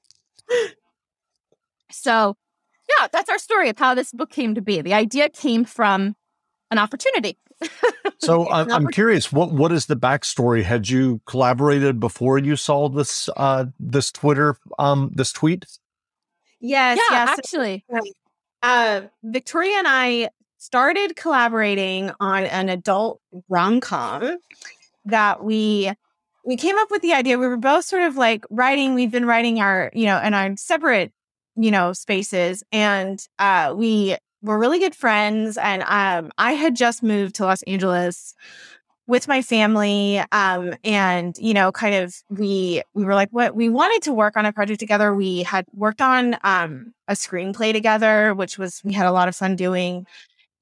So, 1.91 2.37
yeah, 2.89 3.09
that's 3.13 3.29
our 3.29 3.39
story 3.39 3.69
of 3.69 3.79
how 3.79 3.95
this 3.95 4.13
book 4.13 4.31
came 4.31 4.55
to 4.55 4.61
be. 4.61 4.81
The 4.81 4.95
idea 4.95 5.29
came 5.29 5.65
from 5.65 6.15
an 6.71 6.79
opportunity. 6.79 7.39
So 8.21 8.51
I'm, 8.51 8.71
I'm 8.71 8.87
curious, 8.89 9.31
what 9.33 9.53
what 9.53 9.71
is 9.71 9.87
the 9.87 9.95
backstory? 9.95 10.65
Had 10.65 10.89
you 10.89 11.21
collaborated 11.25 12.01
before 12.01 12.37
you 12.39 12.57
saw 12.57 12.89
this 12.89 13.29
uh 13.37 13.67
this 13.79 14.11
Twitter 14.11 14.57
um 14.79 15.13
this 15.15 15.33
tweet? 15.33 15.65
yes, 16.61 16.99
yeah, 16.99 17.17
yes. 17.17 17.39
actually. 17.39 17.85
uh, 18.63 19.03
Victoria 19.23 19.79
and 19.79 19.87
I 19.89 20.31
started 20.59 21.15
collaborating 21.15 22.11
on 22.19 22.45
an 22.45 22.69
adult 22.69 23.21
rom 23.49 23.81
com 23.81 24.39
that 25.09 25.43
we 25.45 25.93
we 26.45 26.57
came 26.57 26.79
up 26.79 26.91
with 26.91 27.03
the 27.03 27.13
idea. 27.13 27.39
We 27.39 27.47
were 27.47 27.57
both 27.57 27.85
sort 27.85 28.03
of 28.03 28.17
like 28.17 28.45
writing. 28.51 28.95
We've 28.95 29.11
been 29.11 29.27
writing 29.27 29.61
our, 29.61 29.91
you 29.93 30.07
know, 30.07 30.21
in 30.23 30.33
our 30.33 30.57
separate, 30.57 31.13
you 31.57 31.71
know, 31.71 31.93
spaces, 31.93 32.63
and 32.73 33.21
uh, 33.39 33.75
we 33.77 34.17
were 34.43 34.59
really 34.59 34.79
good 34.79 34.95
friends. 34.95 35.59
And 35.59 35.83
um, 35.83 36.31
I 36.39 36.53
had 36.53 36.77
just 36.77 37.03
moved 37.03 37.35
to 37.37 37.45
Los 37.45 37.63
Angeles 37.65 38.35
with 39.09 39.27
my 39.27 39.41
family 39.41 40.23
um, 40.33 40.75
and 40.85 41.37
you 41.39 41.55
know 41.55 41.73
kind 41.73 41.95
of 41.95 42.15
we 42.29 42.83
we 42.95 43.05
were 43.05 43.15
like 43.15 43.31
what 43.31 43.57
we 43.57 43.69
wanted 43.71 44.03
to 44.03 44.13
work 44.13 44.37
on 44.37 44.45
a 44.45 44.53
project 44.53 44.79
together 44.79 45.15
we 45.15 45.43
had 45.43 45.65
worked 45.75 46.03
on 46.03 46.37
um, 46.45 46.93
a 47.09 47.15
screenplay 47.15 47.73
together 47.73 48.35
which 48.35 48.59
was 48.59 48.83
we 48.85 48.93
had 48.93 49.07
a 49.07 49.13
lot 49.13 49.27
of 49.27 49.35
fun 49.35 49.57
doing 49.57 50.07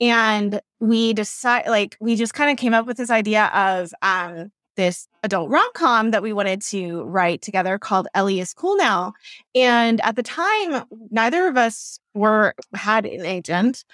and 0.01 0.61
we 0.81 1.13
decided 1.13 1.71
like 1.71 1.97
we 2.01 2.17
just 2.17 2.35
kind 2.35 2.51
of 2.51 2.57
came 2.57 2.75
up 2.75 2.87
with 2.87 2.97
this 2.97 3.11
idea 3.11 3.47
of 3.55 3.93
um, 4.03 4.51
this 4.77 5.09
adult 5.23 5.51
rom-com 5.51 6.11
that 6.11 6.23
we 6.23 6.33
wanted 6.33 6.61
to 6.61 7.03
write 7.05 7.43
together 7.43 7.79
called 7.79 8.09
ellie 8.15 8.41
is 8.41 8.53
cool 8.53 8.77
now 8.77 9.13
and 9.55 10.01
at 10.03 10.17
the 10.17 10.23
time 10.23 10.85
neither 11.11 11.49
of 11.49 11.57
us 11.57 11.99
were 12.15 12.55
had 12.75 13.07
an 13.07 13.25
agent 13.25 13.85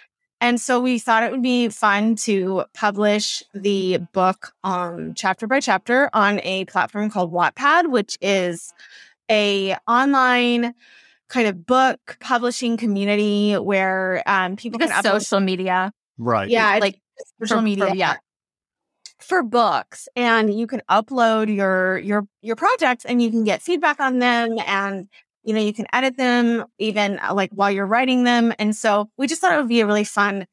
and 0.43 0.61
so 0.61 0.81
we 0.81 0.99
thought 0.99 1.23
it 1.23 1.31
would 1.31 1.41
be 1.41 1.69
fun 1.69 2.17
to 2.17 2.65
publish 2.75 3.45
the 3.55 3.99
book 4.13 4.53
um, 4.65 5.15
chapter 5.15 5.47
by 5.47 5.61
chapter 5.61 6.11
on 6.13 6.41
a 6.43 6.65
platform 6.65 7.11
called 7.11 7.33
Wattpad, 7.33 7.93
which 7.93 8.19
is 8.21 8.75
a 9.31 9.77
online 9.87 10.75
kind 11.33 11.49
of 11.49 11.67
book 11.67 12.19
publishing 12.21 12.77
community 12.77 13.55
where 13.55 14.23
um, 14.27 14.57
people 14.57 14.79
like 14.79 14.91
can 14.91 15.03
upload 15.03 15.21
social 15.21 15.41
media. 15.41 15.93
Right. 16.19 16.49
Yeah, 16.49 16.79
like 16.81 17.01
social 17.41 17.59
for, 17.59 17.63
media. 17.63 17.89
For, 17.89 17.95
yeah. 17.97 18.17
For 19.19 19.43
books, 19.43 20.09
and 20.15 20.53
you 20.53 20.67
can 20.67 20.83
upload 20.91 21.55
your 21.55 21.99
your 21.99 22.27
your 22.43 22.57
projects, 22.57 23.05
and 23.05 23.23
you 23.23 23.31
can 23.31 23.45
get 23.45 23.63
feedback 23.63 24.01
on 24.01 24.19
them, 24.19 24.59
and 24.67 25.09
you 25.45 25.55
know, 25.55 25.61
you 25.61 25.73
can 25.73 25.87
edit 25.93 26.17
them 26.17 26.65
even 26.79 27.19
uh, 27.21 27.33
like 27.33 27.51
while 27.53 27.71
you're 27.71 27.87
writing 27.87 28.25
them. 28.25 28.53
And 28.59 28.77
so 28.77 29.09
we 29.17 29.27
just 29.27 29.41
thought 29.41 29.55
it 29.55 29.57
would 29.57 29.69
be 29.69 29.81
a 29.81 29.87
really 29.87 30.05
fun 30.05 30.47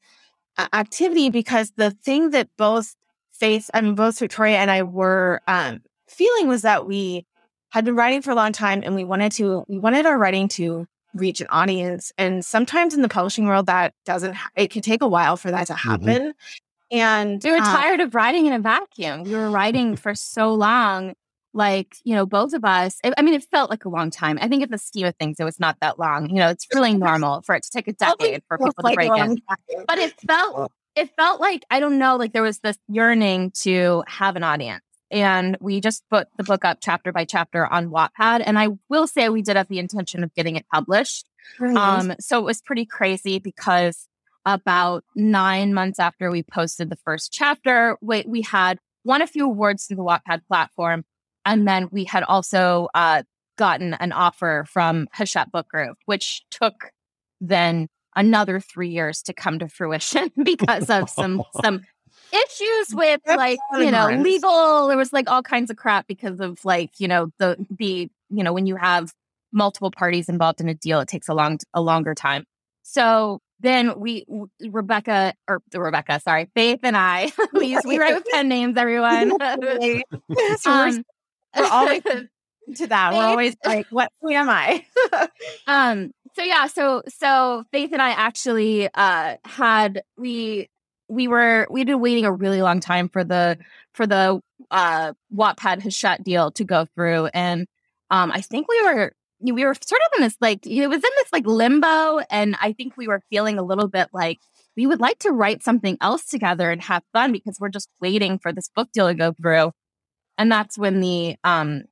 uh, 0.56 0.68
activity 0.72 1.30
because 1.30 1.72
the 1.76 1.90
thing 1.90 2.30
that 2.30 2.48
both 2.56 2.94
Faith, 3.32 3.70
I 3.72 3.80
mean, 3.80 3.94
both 3.94 4.18
Victoria 4.18 4.58
and 4.58 4.70
I 4.70 4.82
were 4.82 5.40
um, 5.48 5.80
feeling 6.06 6.46
was 6.46 6.60
that 6.60 6.86
we 6.86 7.24
had 7.70 7.84
been 7.84 7.96
writing 7.96 8.22
for 8.22 8.30
a 8.30 8.34
long 8.34 8.52
time 8.52 8.82
and 8.84 8.94
we 8.94 9.04
wanted 9.04 9.32
to, 9.32 9.64
we 9.68 9.78
wanted 9.78 10.06
our 10.06 10.18
writing 10.18 10.48
to 10.48 10.86
reach 11.14 11.40
an 11.40 11.46
audience. 11.50 12.12
And 12.18 12.44
sometimes 12.44 12.94
in 12.94 13.02
the 13.02 13.08
publishing 13.08 13.46
world, 13.46 13.66
that 13.66 13.94
doesn't, 14.04 14.36
it 14.56 14.70
can 14.70 14.82
take 14.82 15.02
a 15.02 15.08
while 15.08 15.36
for 15.36 15.50
that 15.50 15.66
to 15.68 15.74
mm-hmm. 15.74 15.90
happen. 15.90 16.22
Mm-hmm. 16.22 16.96
And 16.96 17.40
we 17.42 17.50
were 17.50 17.58
uh, 17.58 17.64
tired 17.64 18.00
of 18.00 18.14
writing 18.14 18.46
in 18.46 18.52
a 18.52 18.58
vacuum. 18.58 19.22
We 19.24 19.32
were 19.32 19.50
writing 19.50 19.96
for 19.96 20.14
so 20.14 20.52
long 20.52 21.14
like 21.52 21.96
you 22.04 22.14
know 22.14 22.24
both 22.24 22.52
of 22.52 22.64
us 22.64 23.00
i 23.16 23.22
mean 23.22 23.34
it 23.34 23.42
felt 23.42 23.70
like 23.70 23.84
a 23.84 23.88
long 23.88 24.10
time 24.10 24.38
i 24.40 24.48
think 24.48 24.62
in 24.62 24.70
the 24.70 24.78
scheme 24.78 25.06
of 25.06 25.14
things 25.16 25.40
it 25.40 25.44
was 25.44 25.58
not 25.58 25.76
that 25.80 25.98
long 25.98 26.28
you 26.30 26.36
know 26.36 26.48
it's 26.48 26.66
really 26.72 26.94
normal 26.94 27.42
for 27.42 27.54
it 27.54 27.62
to 27.62 27.70
take 27.70 27.88
a 27.88 27.92
decade 27.92 28.42
for 28.46 28.56
people 28.56 28.72
to 28.84 28.94
break 28.94 29.10
in 29.16 29.40
but 29.86 29.98
it 29.98 30.12
felt 30.20 30.70
it 30.94 31.10
felt 31.16 31.40
like 31.40 31.64
i 31.70 31.80
don't 31.80 31.98
know 31.98 32.16
like 32.16 32.32
there 32.32 32.42
was 32.42 32.60
this 32.60 32.78
yearning 32.88 33.50
to 33.50 34.04
have 34.06 34.36
an 34.36 34.44
audience 34.44 34.84
and 35.10 35.56
we 35.60 35.80
just 35.80 36.08
put 36.08 36.28
the 36.36 36.44
book 36.44 36.64
up 36.64 36.78
chapter 36.80 37.12
by 37.12 37.24
chapter 37.24 37.66
on 37.66 37.90
wattpad. 37.90 38.42
And 38.44 38.58
i 38.58 38.68
will 38.88 39.06
say 39.06 39.28
we 39.28 39.42
did 39.42 39.56
have 39.56 39.68
the 39.68 39.78
intention 39.78 40.22
of 40.22 40.34
getting 40.34 40.56
it 40.56 40.66
published. 40.72 41.28
Um 41.60 42.14
so 42.20 42.38
it 42.38 42.44
was 42.44 42.60
pretty 42.60 42.86
crazy 42.86 43.38
because 43.38 44.06
about 44.46 45.04
nine 45.14 45.74
months 45.74 45.98
after 45.98 46.30
we 46.30 46.42
posted 46.42 46.88
the 46.88 46.96
first 46.96 47.30
chapter 47.32 47.98
we, 48.00 48.24
we 48.26 48.40
had 48.42 48.78
won 49.04 49.22
a 49.22 49.26
few 49.26 49.44
awards 49.44 49.86
through 49.86 49.96
the 49.96 50.04
wattpad 50.04 50.42
platform. 50.46 51.04
And 51.44 51.66
then 51.66 51.88
we 51.90 52.04
had 52.04 52.22
also 52.22 52.88
uh, 52.94 53.22
gotten 53.56 53.94
an 53.94 54.12
offer 54.12 54.64
from 54.68 55.08
Hachette 55.12 55.50
Book 55.50 55.68
Group, 55.68 55.98
which 56.06 56.42
took 56.50 56.90
then 57.40 57.88
another 58.16 58.60
three 58.60 58.88
years 58.88 59.22
to 59.22 59.32
come 59.32 59.58
to 59.58 59.68
fruition 59.68 60.30
because 60.42 60.90
of 60.90 61.08
some 61.08 61.42
some 61.62 61.82
issues 62.32 62.94
with 62.94 63.20
like 63.26 63.58
you 63.78 63.90
know 63.90 64.08
legal 64.08 64.88
there 64.88 64.96
was 64.96 65.12
like 65.12 65.30
all 65.30 65.42
kinds 65.42 65.70
of 65.70 65.76
crap 65.76 66.06
because 66.06 66.40
of 66.40 66.64
like 66.64 66.98
you 66.98 67.08
know 67.08 67.30
the 67.38 67.56
the 67.78 68.08
you 68.30 68.44
know 68.44 68.52
when 68.52 68.66
you 68.66 68.76
have 68.76 69.12
multiple 69.52 69.90
parties 69.90 70.28
involved 70.28 70.60
in 70.60 70.68
a 70.68 70.74
deal 70.74 71.00
it 71.00 71.08
takes 71.08 71.28
a 71.28 71.34
long 71.34 71.58
a 71.74 71.80
longer 71.80 72.14
time 72.14 72.44
so 72.82 73.40
then 73.60 73.98
we 73.98 74.24
rebecca 74.70 75.34
or 75.48 75.60
rebecca 75.74 76.20
sorry 76.20 76.48
faith 76.54 76.80
and 76.82 76.96
i 76.96 77.30
we 77.52 77.76
we 77.84 77.98
write 77.98 78.14
with 78.14 78.24
pen 78.32 78.48
names 78.48 78.76
everyone 78.76 79.32
um, 80.66 81.04
we're 81.56 81.64
always 81.70 82.02
to 82.76 82.86
that. 82.86 83.12
We're 83.12 83.24
always 83.24 83.56
like, 83.64 83.86
what 83.90 84.10
who 84.20 84.30
am 84.30 84.48
I? 84.48 84.84
um, 85.66 86.12
so 86.34 86.42
yeah, 86.42 86.66
so 86.66 87.02
so 87.08 87.64
Faith 87.72 87.92
and 87.92 88.02
I 88.02 88.10
actually 88.10 88.88
uh 88.94 89.36
had 89.44 90.02
we 90.16 90.68
we 91.10 91.28
were 91.28 91.66
we'd 91.70 91.86
been 91.86 92.00
waiting 92.00 92.24
a 92.24 92.32
really 92.32 92.62
long 92.62 92.80
time 92.80 93.08
for 93.08 93.24
the 93.24 93.58
for 93.92 94.06
the 94.06 94.40
uh 94.70 95.12
Wattpad 95.34 95.82
Hachette 95.82 96.22
deal 96.24 96.50
to 96.52 96.64
go 96.64 96.86
through. 96.94 97.26
And 97.26 97.66
um 98.10 98.30
I 98.32 98.40
think 98.40 98.68
we 98.68 98.82
were 98.82 99.12
we 99.40 99.64
were 99.64 99.74
sort 99.74 100.00
of 100.06 100.18
in 100.18 100.22
this 100.22 100.36
like 100.40 100.66
it 100.66 100.86
was 100.86 100.96
in 100.96 101.10
this 101.16 101.32
like 101.32 101.46
limbo 101.46 102.20
and 102.30 102.56
I 102.60 102.72
think 102.72 102.96
we 102.96 103.08
were 103.08 103.22
feeling 103.30 103.58
a 103.58 103.62
little 103.62 103.88
bit 103.88 104.08
like 104.12 104.38
we 104.76 104.86
would 104.86 105.00
like 105.00 105.18
to 105.20 105.32
write 105.32 105.62
something 105.62 105.98
else 106.00 106.26
together 106.26 106.70
and 106.70 106.82
have 106.82 107.02
fun 107.12 107.32
because 107.32 107.58
we're 107.58 107.70
just 107.70 107.88
waiting 108.00 108.38
for 108.38 108.52
this 108.52 108.70
book 108.74 108.90
deal 108.92 109.08
to 109.08 109.14
go 109.14 109.32
through 109.32 109.72
and 110.38 110.50
that's 110.50 110.78
when 110.78 111.00
the 111.00 111.36
um 111.44 111.84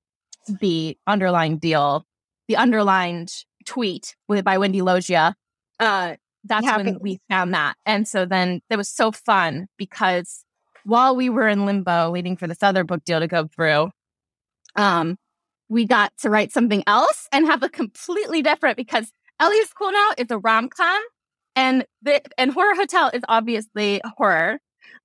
the 0.48 0.96
underlined 1.06 1.60
deal, 1.60 2.06
the 2.48 2.56
underlined 2.56 3.32
tweet 3.66 4.16
with 4.26 4.44
by 4.44 4.58
Wendy 4.58 4.80
Loggia, 4.80 5.34
uh, 5.78 6.16
that's 6.44 6.66
when 6.66 6.98
we 7.00 7.20
found 7.28 7.54
that. 7.54 7.76
And 7.84 8.06
so 8.06 8.24
then 8.24 8.60
it 8.70 8.76
was 8.76 8.88
so 8.88 9.12
fun 9.12 9.66
because 9.76 10.44
while 10.84 11.14
we 11.16 11.28
were 11.28 11.48
in 11.48 11.66
limbo 11.66 12.10
waiting 12.10 12.36
for 12.36 12.46
this 12.46 12.62
other 12.62 12.84
book 12.84 13.04
deal 13.04 13.20
to 13.20 13.26
go 13.26 13.48
through, 13.48 13.90
um, 14.76 15.16
we 15.68 15.84
got 15.84 16.12
to 16.20 16.30
write 16.30 16.52
something 16.52 16.82
else 16.86 17.28
and 17.32 17.46
have 17.46 17.62
a 17.62 17.68
completely 17.68 18.42
different 18.42 18.76
because 18.76 19.10
Ellie's 19.40 19.72
Cool 19.72 19.92
Now 19.92 20.10
is 20.16 20.30
a 20.30 20.38
rom 20.38 20.68
com 20.68 21.02
and 21.54 21.84
the 22.02 22.22
and 22.38 22.52
Horror 22.52 22.74
Hotel 22.74 23.10
is 23.12 23.22
obviously 23.28 24.00
horror. 24.16 24.60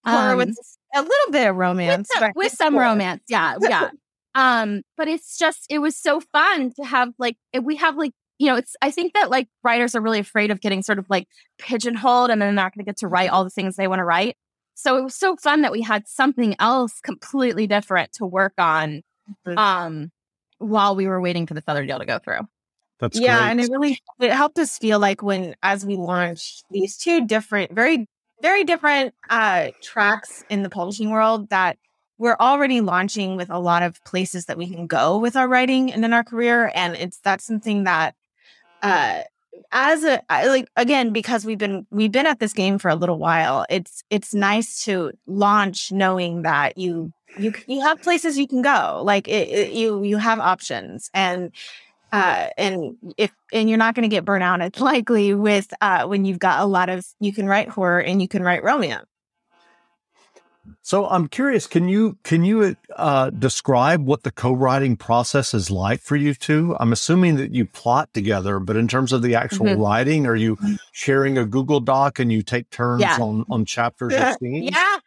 Horror 0.05 0.31
um, 0.31 0.37
with 0.37 0.57
a 0.93 1.01
little 1.01 1.31
bit 1.31 1.47
of 1.47 1.55
romance 1.55 2.09
with, 2.13 2.19
some, 2.19 2.31
with 2.35 2.51
some 2.51 2.77
romance 2.77 3.23
yeah 3.27 3.55
yeah 3.61 3.89
um 4.35 4.81
but 4.97 5.07
it's 5.07 5.37
just 5.37 5.65
it 5.69 5.79
was 5.79 5.95
so 5.95 6.19
fun 6.19 6.71
to 6.73 6.83
have 6.83 7.09
like 7.17 7.37
we 7.61 7.77
have 7.77 7.95
like 7.95 8.11
you 8.43 8.49
know 8.49 8.57
it's 8.57 8.75
i 8.81 8.91
think 8.91 9.13
that 9.13 9.29
like 9.29 9.47
writers 9.63 9.95
are 9.95 10.01
really 10.01 10.19
afraid 10.19 10.51
of 10.51 10.59
getting 10.59 10.83
sort 10.83 10.99
of 10.99 11.05
like 11.09 11.27
pigeonholed 11.57 12.29
and 12.29 12.41
then 12.41 12.47
they're 12.47 12.63
not 12.63 12.75
going 12.75 12.83
to 12.83 12.89
get 12.89 12.97
to 12.97 13.07
write 13.07 13.29
all 13.29 13.45
the 13.45 13.49
things 13.49 13.75
they 13.75 13.87
want 13.87 13.99
to 13.99 14.03
write. 14.03 14.35
So 14.75 14.97
it 14.97 15.03
was 15.03 15.15
so 15.15 15.37
fun 15.37 15.61
that 15.61 15.71
we 15.71 15.81
had 15.81 16.07
something 16.07 16.55
else 16.59 16.99
completely 16.99 17.67
different 17.67 18.11
to 18.13 18.25
work 18.25 18.53
on 18.57 19.01
um 19.45 20.11
while 20.57 20.95
we 20.95 21.07
were 21.07 21.21
waiting 21.21 21.47
for 21.47 21.53
this 21.53 21.63
other 21.67 21.85
deal 21.85 21.99
to 21.99 22.05
go 22.05 22.19
through. 22.19 22.41
That's 22.99 23.17
yeah 23.17 23.39
great. 23.39 23.51
and 23.51 23.59
it 23.61 23.69
really 23.71 23.99
it 24.19 24.31
helped 24.31 24.59
us 24.59 24.77
feel 24.77 24.99
like 24.99 25.23
when 25.23 25.55
as 25.63 25.85
we 25.85 25.95
launched 25.95 26.65
these 26.69 26.97
two 26.97 27.25
different 27.25 27.71
very 27.71 28.07
very 28.41 28.65
different 28.65 29.13
uh, 29.29 29.69
tracks 29.81 30.43
in 30.49 30.63
the 30.63 30.69
publishing 30.69 31.11
world 31.11 31.49
that 31.49 31.77
we're 32.17 32.35
already 32.39 32.81
launching 32.81 33.37
with 33.37 33.49
a 33.49 33.57
lot 33.57 33.83
of 33.83 34.03
places 34.03 34.45
that 34.45 34.57
we 34.57 34.69
can 34.69 34.85
go 34.85 35.17
with 35.17 35.37
our 35.37 35.47
writing 35.47 35.93
and 35.93 36.03
in 36.03 36.11
our 36.11 36.25
career 36.25 36.69
and 36.75 36.95
it's 36.95 37.19
that's 37.19 37.45
something 37.45 37.85
that 37.85 38.15
uh 38.83 39.21
as 39.71 40.03
a 40.03 40.21
like 40.29 40.67
again 40.75 41.11
because 41.11 41.45
we've 41.45 41.57
been 41.57 41.87
we've 41.89 42.11
been 42.11 42.27
at 42.27 42.39
this 42.39 42.53
game 42.53 42.77
for 42.77 42.89
a 42.89 42.95
little 42.95 43.17
while 43.17 43.65
it's 43.69 44.03
it's 44.09 44.33
nice 44.33 44.83
to 44.83 45.11
launch 45.25 45.91
knowing 45.91 46.43
that 46.43 46.77
you 46.77 47.11
you 47.37 47.53
you 47.67 47.81
have 47.81 48.01
places 48.01 48.37
you 48.37 48.47
can 48.47 48.61
go 48.61 49.01
like 49.03 49.27
it, 49.27 49.49
it, 49.49 49.73
you 49.73 50.03
you 50.03 50.17
have 50.17 50.39
options 50.39 51.09
and 51.13 51.51
uh, 52.13 52.49
and 52.59 52.95
if 53.17 53.31
and 53.51 53.67
you're 53.67 53.77
not 53.79 53.95
going 53.95 54.03
to 54.03 54.15
get 54.15 54.23
burnt 54.23 54.43
out, 54.43 54.61
it's 54.61 54.79
likely 54.93 55.33
with 55.33 55.73
uh, 55.81 56.05
when 56.05 56.25
you've 56.25 56.39
got 56.39 56.61
a 56.61 56.65
lot 56.65 56.87
of 56.87 57.05
you 57.19 57.33
can 57.33 57.47
write 57.47 57.69
horror 57.69 57.99
and 57.99 58.21
you 58.21 58.27
can 58.27 58.43
write 58.43 58.63
romance. 58.63 59.07
So 60.81 61.07
I'm 61.07 61.27
curious, 61.27 61.67
can 61.67 61.87
you 61.87 62.17
can 62.23 62.43
you 62.43 62.75
uh, 62.95 63.29
describe 63.31 64.05
what 64.05 64.23
the 64.23 64.31
co-writing 64.31 64.95
process 64.95 65.53
is 65.53 65.69
like 65.69 66.01
for 66.01 66.15
you 66.15 66.33
two? 66.33 66.75
I'm 66.79 66.93
assuming 66.93 67.35
that 67.35 67.53
you 67.53 67.65
plot 67.65 68.13
together, 68.13 68.59
but 68.59 68.75
in 68.75 68.87
terms 68.87 69.11
of 69.11 69.21
the 69.21 69.35
actual 69.35 69.65
mm-hmm. 69.65 69.81
writing, 69.81 70.25
are 70.25 70.35
you 70.35 70.57
sharing 70.91 71.37
a 71.37 71.45
Google 71.45 71.79
Doc 71.79 72.19
and 72.19 72.31
you 72.31 72.41
take 72.43 72.69
turns 72.69 73.01
yeah. 73.01 73.17
on 73.19 73.45
on 73.49 73.65
chapters 73.65 74.13
or 74.13 74.33
scenes? 74.39 74.71
Yeah, 74.73 74.97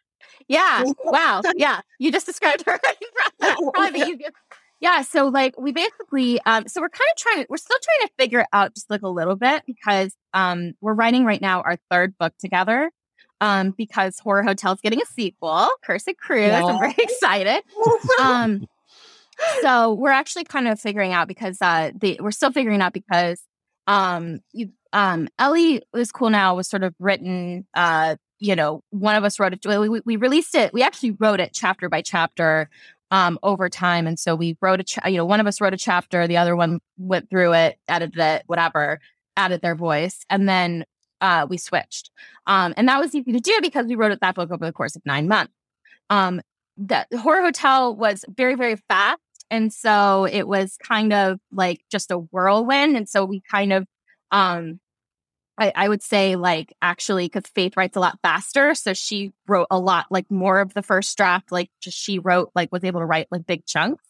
yeah. 0.48 0.84
Wow. 1.04 1.42
Yeah, 1.56 1.80
you 1.98 2.12
just 2.12 2.26
described 2.26 2.64
her 2.66 2.78
writing 2.84 4.16
process. 4.18 4.32
Yeah, 4.78 5.02
so 5.02 5.28
like 5.28 5.58
we 5.58 5.72
basically 5.72 6.38
um 6.44 6.68
so 6.68 6.82
we're 6.82 6.90
kind 6.90 7.08
of 7.10 7.16
trying 7.16 7.46
we're 7.48 7.56
still 7.56 7.78
trying 7.82 8.08
to 8.08 8.14
figure 8.18 8.40
it 8.40 8.48
out 8.52 8.74
just 8.74 8.90
like 8.90 9.02
a 9.02 9.08
little 9.08 9.36
bit 9.36 9.62
because 9.66 10.14
um 10.34 10.74
we're 10.82 10.92
writing 10.92 11.24
right 11.24 11.40
now 11.40 11.62
our 11.62 11.78
third 11.90 12.16
book 12.18 12.34
together. 12.38 12.90
Um 13.40 13.72
because 13.76 14.18
Horror 14.18 14.42
Hotel's 14.42 14.80
getting 14.80 15.00
a 15.02 15.06
sequel, 15.06 15.68
Cursed 15.84 16.16
Cruise. 16.18 16.48
Yeah. 16.48 16.64
I'm 16.64 16.78
very 16.78 16.94
excited. 16.98 17.62
um 18.20 18.66
so 19.60 19.94
we're 19.94 20.10
actually 20.10 20.44
kind 20.44 20.68
of 20.68 20.80
figuring 20.80 21.12
out 21.12 21.28
because 21.28 21.58
uh, 21.60 21.90
the, 21.98 22.18
we're 22.20 22.30
still 22.30 22.52
figuring 22.52 22.80
out 22.80 22.92
because 22.92 23.42
um, 23.86 24.40
you, 24.52 24.70
um, 24.92 25.28
Ellie 25.38 25.82
is 25.94 26.12
cool 26.12 26.30
now 26.30 26.54
was 26.54 26.68
sort 26.68 26.82
of 26.82 26.94
written. 26.98 27.66
Uh, 27.74 28.16
you 28.38 28.54
know, 28.54 28.82
one 28.90 29.16
of 29.16 29.24
us 29.24 29.38
wrote 29.38 29.52
it. 29.52 29.64
We, 29.66 30.00
we 30.04 30.16
released 30.16 30.54
it. 30.54 30.72
We 30.72 30.82
actually 30.82 31.12
wrote 31.12 31.40
it 31.40 31.52
chapter 31.54 31.88
by 31.88 32.02
chapter 32.02 32.68
um, 33.10 33.38
over 33.42 33.68
time, 33.68 34.06
and 34.06 34.18
so 34.18 34.34
we 34.34 34.56
wrote 34.60 34.80
a. 34.80 34.84
Cha- 34.84 35.08
you 35.08 35.16
know, 35.16 35.24
one 35.24 35.40
of 35.40 35.46
us 35.46 35.60
wrote 35.60 35.74
a 35.74 35.78
chapter, 35.78 36.26
the 36.26 36.36
other 36.36 36.56
one 36.56 36.80
went 36.98 37.30
through 37.30 37.54
it, 37.54 37.78
edited 37.88 38.18
it, 38.18 38.42
whatever, 38.46 39.00
added 39.36 39.62
their 39.62 39.74
voice, 39.74 40.24
and 40.28 40.48
then 40.48 40.84
uh, 41.20 41.46
we 41.48 41.56
switched. 41.56 42.10
Um, 42.46 42.74
and 42.76 42.88
that 42.88 43.00
was 43.00 43.14
easy 43.14 43.32
to 43.32 43.40
do 43.40 43.58
because 43.62 43.86
we 43.86 43.94
wrote 43.94 44.18
that 44.20 44.34
book 44.34 44.50
over 44.50 44.64
the 44.64 44.72
course 44.72 44.96
of 44.96 45.02
nine 45.04 45.28
months. 45.28 45.52
Um, 46.10 46.40
the 46.76 47.06
horror 47.18 47.42
hotel 47.42 47.96
was 47.96 48.24
very 48.28 48.54
very 48.54 48.76
fast 48.88 49.20
and 49.50 49.72
so 49.72 50.26
it 50.26 50.46
was 50.46 50.76
kind 50.82 51.12
of 51.12 51.38
like 51.50 51.80
just 51.90 52.10
a 52.10 52.18
whirlwind 52.18 52.96
and 52.96 53.08
so 53.08 53.24
we 53.24 53.40
kind 53.40 53.72
of 53.72 53.86
um 54.30 54.78
I, 55.58 55.72
I 55.74 55.88
would 55.88 56.02
say 56.02 56.36
like 56.36 56.74
actually 56.82 57.26
because 57.26 57.46
Faith 57.54 57.76
writes 57.76 57.96
a 57.96 58.00
lot 58.00 58.18
faster. 58.22 58.74
So 58.74 58.92
she 58.92 59.32
wrote 59.46 59.68
a 59.70 59.78
lot 59.78 60.06
like 60.10 60.30
more 60.30 60.60
of 60.60 60.74
the 60.74 60.82
first 60.82 61.16
draft, 61.16 61.50
like 61.50 61.70
just 61.80 61.96
she 61.96 62.18
wrote 62.18 62.50
like 62.54 62.70
was 62.72 62.84
able 62.84 63.00
to 63.00 63.06
write 63.06 63.28
like 63.30 63.46
big 63.46 63.64
chunks. 63.64 64.04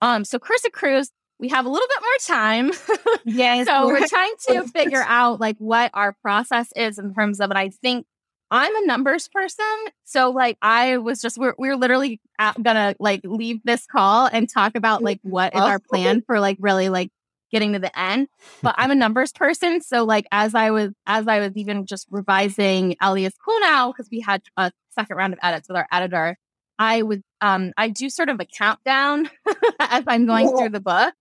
Um, 0.00 0.24
so 0.24 0.38
of 0.38 0.72
Cruise, 0.72 1.10
we 1.40 1.48
have 1.48 1.64
a 1.66 1.68
little 1.68 1.88
bit 1.88 2.02
more 2.02 2.36
time. 2.38 2.72
Yes. 3.24 3.66
so 3.66 3.86
we're 3.86 4.06
trying 4.06 4.34
to 4.48 4.62
figure 4.74 5.04
out 5.06 5.40
like 5.40 5.56
what 5.58 5.90
our 5.94 6.14
process 6.22 6.72
is 6.74 6.98
in 6.98 7.14
terms 7.14 7.40
of 7.40 7.50
it. 7.50 7.56
I 7.56 7.68
think 7.68 8.06
I'm 8.50 8.74
a 8.82 8.86
numbers 8.86 9.28
person. 9.28 9.64
So 10.04 10.30
like 10.30 10.56
I 10.62 10.96
was 10.98 11.20
just 11.20 11.38
we're 11.38 11.54
we're 11.58 11.76
literally 11.76 12.20
gonna 12.62 12.94
like 12.98 13.20
leave 13.24 13.60
this 13.64 13.86
call 13.86 14.26
and 14.26 14.48
talk 14.48 14.74
about 14.74 15.02
like 15.02 15.20
what 15.22 15.54
is 15.54 15.60
our 15.60 15.78
plan 15.78 16.22
for 16.22 16.40
like 16.40 16.56
really 16.60 16.88
like 16.88 17.10
getting 17.52 17.72
to 17.74 17.78
the 17.78 17.96
end. 17.98 18.28
But 18.62 18.74
I'm 18.78 18.90
a 18.90 18.94
numbers 18.94 19.32
person. 19.32 19.80
So 19.80 20.04
like 20.04 20.26
as 20.32 20.54
I 20.54 20.70
was 20.70 20.92
as 21.06 21.28
I 21.28 21.40
was 21.40 21.52
even 21.56 21.86
just 21.86 22.06
revising 22.10 22.96
Ellie's 23.00 23.34
Cool 23.44 23.60
Now, 23.60 23.92
because 23.92 24.08
we 24.10 24.20
had 24.20 24.42
a 24.56 24.72
second 24.90 25.16
round 25.16 25.32
of 25.34 25.38
edits 25.42 25.68
with 25.68 25.76
our 25.76 25.86
editor, 25.92 26.38
I 26.78 27.02
was 27.02 27.18
um 27.40 27.72
I 27.76 27.88
do 27.90 28.08
sort 28.10 28.30
of 28.30 28.40
a 28.40 28.46
countdown 28.46 29.28
as 29.80 30.04
I'm 30.06 30.26
going 30.26 30.48
through 30.56 30.70
the 30.70 30.80
book. 30.80 31.14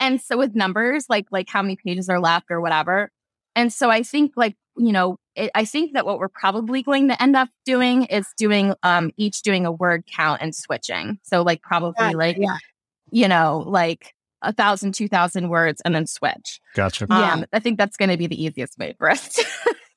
And 0.00 0.20
so 0.20 0.36
with 0.36 0.54
numbers, 0.54 1.06
like 1.08 1.26
like 1.30 1.48
how 1.48 1.62
many 1.62 1.76
pages 1.76 2.08
are 2.08 2.20
left 2.20 2.46
or 2.50 2.60
whatever. 2.60 3.10
And 3.54 3.72
so 3.72 3.90
I 3.90 4.02
think 4.02 4.32
like, 4.36 4.56
you 4.76 4.92
know, 4.92 5.16
it, 5.36 5.50
I 5.54 5.64
think 5.64 5.92
that 5.92 6.06
what 6.06 6.18
we're 6.18 6.28
probably 6.28 6.82
going 6.82 7.08
to 7.08 7.22
end 7.22 7.36
up 7.36 7.48
doing 7.64 8.04
is 8.04 8.26
doing 8.36 8.74
um 8.82 9.10
each 9.16 9.42
doing 9.42 9.66
a 9.66 9.72
word 9.72 10.04
count 10.06 10.40
and 10.42 10.54
switching. 10.54 11.18
So 11.22 11.42
like 11.42 11.62
probably 11.62 12.06
yeah, 12.06 12.16
like 12.16 12.36
yeah. 12.38 12.56
you 13.10 13.28
know 13.28 13.62
like 13.66 14.14
a 14.42 14.52
thousand, 14.52 14.94
two 14.94 15.08
thousand 15.08 15.48
words 15.48 15.82
and 15.84 15.94
then 15.94 16.06
switch. 16.06 16.60
Gotcha. 16.74 17.06
Um, 17.10 17.40
yeah. 17.40 17.44
I 17.52 17.58
think 17.58 17.78
that's 17.78 17.96
going 17.96 18.10
to 18.10 18.16
be 18.16 18.26
the 18.26 18.42
easiest 18.42 18.78
way 18.78 18.94
for 18.98 19.10
us 19.10 19.34
to 19.34 19.44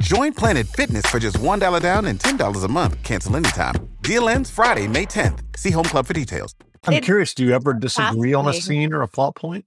Join 0.00 0.32
Planet 0.32 0.66
Fitness 0.66 1.06
for 1.06 1.18
just 1.18 1.36
$1 1.36 1.82
down 1.82 2.06
and 2.06 2.18
$10 2.18 2.64
a 2.64 2.68
month. 2.68 3.02
Cancel 3.02 3.36
anytime. 3.36 3.88
Deal 4.02 4.28
ends 4.28 4.50
Friday, 4.50 4.88
May 4.88 5.06
10th. 5.06 5.40
See 5.56 5.70
Home 5.70 5.84
Club 5.84 6.06
for 6.06 6.12
details. 6.12 6.54
I'm 6.86 7.00
curious, 7.00 7.34
do 7.34 7.44
you 7.44 7.54
ever 7.54 7.72
disagree 7.72 8.34
on 8.34 8.46
a 8.46 8.52
scene 8.52 8.92
or 8.92 9.02
a 9.02 9.08
plot 9.08 9.36
point? 9.36 9.64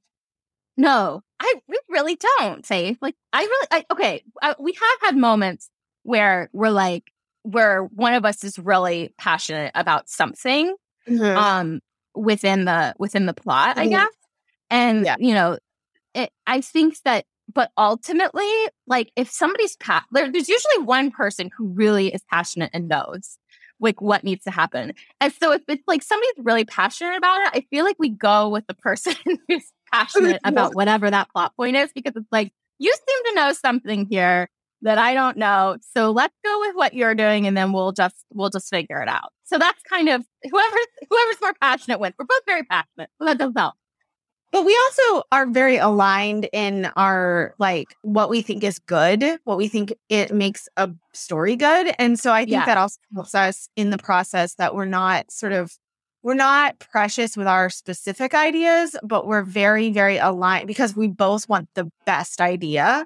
No, 0.78 1.24
I 1.40 1.56
we 1.68 1.80
really 1.90 2.18
don't 2.40 2.64
say 2.64 2.96
like 3.02 3.16
I 3.34 3.42
really 3.42 3.68
I, 3.72 3.86
okay. 3.92 4.24
Uh, 4.40 4.54
we 4.60 4.74
have 4.74 5.00
had 5.02 5.18
moments 5.18 5.72
where 6.04 6.52
we're 6.54 6.70
like 6.70 7.12
where 7.42 7.84
one 7.84 8.14
of 8.14 8.26
us 8.26 8.44
is 8.44 8.60
really 8.60 9.14
passionate 9.18 9.72
about 9.74 10.08
something 10.08 10.76
mm-hmm. 11.10 11.38
um 11.38 11.80
within 12.14 12.66
the 12.66 12.94
within 13.00 13.26
the 13.26 13.34
plot, 13.34 13.78
mm-hmm. 13.78 13.80
I 13.80 13.88
guess. 13.88 14.14
And 14.70 15.06
yeah. 15.06 15.16
you 15.18 15.34
know, 15.34 15.58
it, 16.14 16.32
I 16.46 16.62
think 16.62 17.02
that 17.02 17.26
but 17.54 17.72
ultimately, 17.78 18.50
like 18.88 19.12
if 19.16 19.30
somebody's 19.30 19.76
pa- 19.78 20.06
there, 20.12 20.32
there's 20.32 20.50
usually 20.50 20.84
one 20.84 21.12
person 21.12 21.50
who 21.58 21.68
really 21.68 22.14
is 22.14 22.24
passionate 22.30 22.72
and 22.74 22.88
knows 22.88 23.38
like 23.80 24.02
what 24.02 24.24
needs 24.24 24.44
to 24.44 24.52
happen. 24.52 24.94
And 25.22 25.34
so 25.34 25.52
if 25.52 25.62
it's 25.68 25.84
like 25.88 26.02
somebody's 26.02 26.34
really 26.40 26.66
passionate 26.66 27.16
about 27.16 27.42
it, 27.42 27.50
I 27.54 27.66
feel 27.70 27.86
like 27.86 27.98
we 28.00 28.10
go 28.10 28.50
with 28.50 28.66
the 28.68 28.74
person 28.74 29.14
who's 29.48 29.72
passionate 29.92 30.42
about 30.44 30.76
whatever 30.76 31.10
that 31.10 31.30
plot 31.30 31.56
point 31.56 31.76
is 31.76 31.92
because 31.94 32.14
it's 32.16 32.32
like, 32.32 32.52
you 32.80 32.92
seem 32.92 33.24
to 33.26 33.36
know 33.36 33.54
something 33.54 34.08
here 34.10 34.50
that 34.82 34.98
I 34.98 35.14
don't 35.14 35.38
know. 35.38 35.78
So 35.96 36.12
let's 36.12 36.36
go 36.44 36.60
with 36.62 36.76
what 36.76 36.94
you're 36.94 37.16
doing 37.16 37.48
and 37.48 37.58
then 37.58 37.72
we'll 37.72 37.92
just 37.92 38.16
we'll 38.32 38.50
just 38.50 38.70
figure 38.70 39.02
it 39.02 39.08
out. 39.08 39.32
So 39.44 39.58
that's 39.58 39.82
kind 39.84 40.10
of 40.10 40.24
whoever 40.44 40.78
whoever's 41.10 41.42
more 41.42 41.54
passionate 41.60 42.00
wins. 42.00 42.16
We're 42.20 42.26
both 42.26 42.42
very 42.46 42.64
passionate. 42.64 43.10
So 43.20 43.26
that 43.26 43.38
does 43.40 43.54
help. 43.56 43.74
But 44.52 44.66
we 44.66 44.80
also 44.86 45.24
are 45.32 45.46
very 45.46 45.78
aligned 45.78 46.48
in 46.54 46.90
our 46.96 47.54
like 47.60 47.96
what 48.02 48.30
we 48.30 48.42
think 48.42 48.64
is 48.64 48.80
good, 48.80 49.24
what 49.44 49.58
we 49.58 49.68
think 49.68 49.94
it 50.10 50.34
makes 50.34 50.70
a 50.78 50.90
story 51.14 51.56
good. 51.56 51.94
And 52.00 52.18
so 52.18 52.32
I 52.32 52.42
think 52.42 52.52
yeah. 52.52 52.66
that 52.66 52.78
also 52.78 53.00
helps 53.14 53.36
us 53.36 53.70
in 53.76 53.90
the 53.90 53.98
process 53.98 54.56
that 54.56 54.74
we're 54.74 54.86
not 54.86 55.32
sort 55.32 55.52
of 55.54 55.78
we're 56.24 56.34
not 56.34 56.80
precious 56.80 57.38
with 57.38 57.48
our 57.48 57.70
specific 57.70 58.34
ideas, 58.34 58.96
but 59.04 59.28
we're 59.28 59.44
very, 59.44 59.92
very 59.92 60.18
aligned 60.18 60.68
because 60.68 60.96
we 60.96 61.08
both 61.08 61.48
want 61.48 61.70
the 61.76 61.90
best 62.06 62.42
idea 62.42 63.06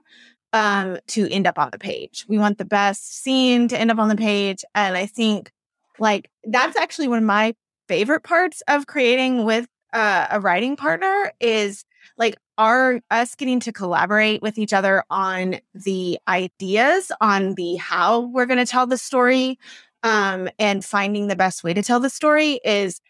um 0.53 0.97
to 1.07 1.27
end 1.29 1.47
up 1.47 1.57
on 1.57 1.69
the 1.71 1.79
page. 1.79 2.25
We 2.27 2.37
want 2.37 2.59
the 2.59 2.65
best 2.65 3.23
scene 3.23 3.67
to 3.69 3.79
end 3.79 3.89
up 3.89 3.99
on 3.99 4.09
the 4.09 4.15
page. 4.15 4.63
And 4.75 4.95
I 4.95 5.07
think 5.07 5.51
like 5.97 6.29
that's 6.43 6.77
actually 6.77 7.07
one 7.07 7.19
of 7.19 7.23
my 7.23 7.55
favorite 7.87 8.23
parts 8.23 8.61
of 8.67 8.87
creating 8.87 9.43
with 9.43 9.67
uh, 9.93 10.27
a 10.31 10.39
writing 10.39 10.75
partner 10.75 11.31
is 11.39 11.85
like 12.17 12.35
our 12.57 13.01
us 13.09 13.35
getting 13.35 13.59
to 13.61 13.71
collaborate 13.71 14.41
with 14.41 14.57
each 14.57 14.73
other 14.73 15.03
on 15.09 15.57
the 15.73 16.19
ideas 16.27 17.11
on 17.21 17.55
the 17.55 17.75
how 17.75 18.21
we're 18.21 18.45
going 18.45 18.63
to 18.63 18.65
tell 18.65 18.85
the 18.85 18.97
story 18.97 19.57
um 20.03 20.49
and 20.59 20.83
finding 20.83 21.27
the 21.27 21.35
best 21.35 21.63
way 21.63 21.73
to 21.73 21.81
tell 21.83 21.99
the 21.99 22.09
story 22.09 22.59
is 22.63 23.01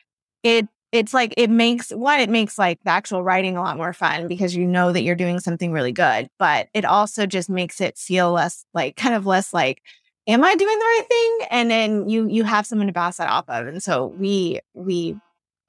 it 0.43 0.67
it's 0.91 1.13
like 1.13 1.33
it 1.37 1.49
makes 1.49 1.89
one 1.91 2.19
it 2.19 2.29
makes 2.29 2.57
like 2.57 2.79
the 2.83 2.91
actual 2.91 3.23
writing 3.23 3.57
a 3.57 3.61
lot 3.61 3.77
more 3.77 3.93
fun 3.93 4.27
because 4.27 4.55
you 4.55 4.65
know 4.65 4.91
that 4.91 5.03
you're 5.03 5.15
doing 5.15 5.39
something 5.39 5.71
really 5.71 5.91
good 5.91 6.29
but 6.37 6.67
it 6.73 6.85
also 6.85 7.25
just 7.25 7.49
makes 7.49 7.81
it 7.81 7.97
feel 7.97 8.31
less 8.31 8.65
like 8.73 8.95
kind 8.95 9.15
of 9.15 9.25
less 9.25 9.53
like 9.53 9.81
am 10.27 10.43
i 10.43 10.55
doing 10.55 10.79
the 10.79 10.85
right 10.85 11.05
thing? 11.07 11.47
And 11.49 11.71
then 11.71 12.09
you 12.09 12.27
you 12.27 12.43
have 12.43 12.65
someone 12.65 12.87
to 12.87 12.93
bounce 12.93 13.17
that 13.17 13.29
off 13.29 13.49
of 13.49 13.67
and 13.67 13.81
so 13.81 14.07
we 14.07 14.59
we 14.73 15.15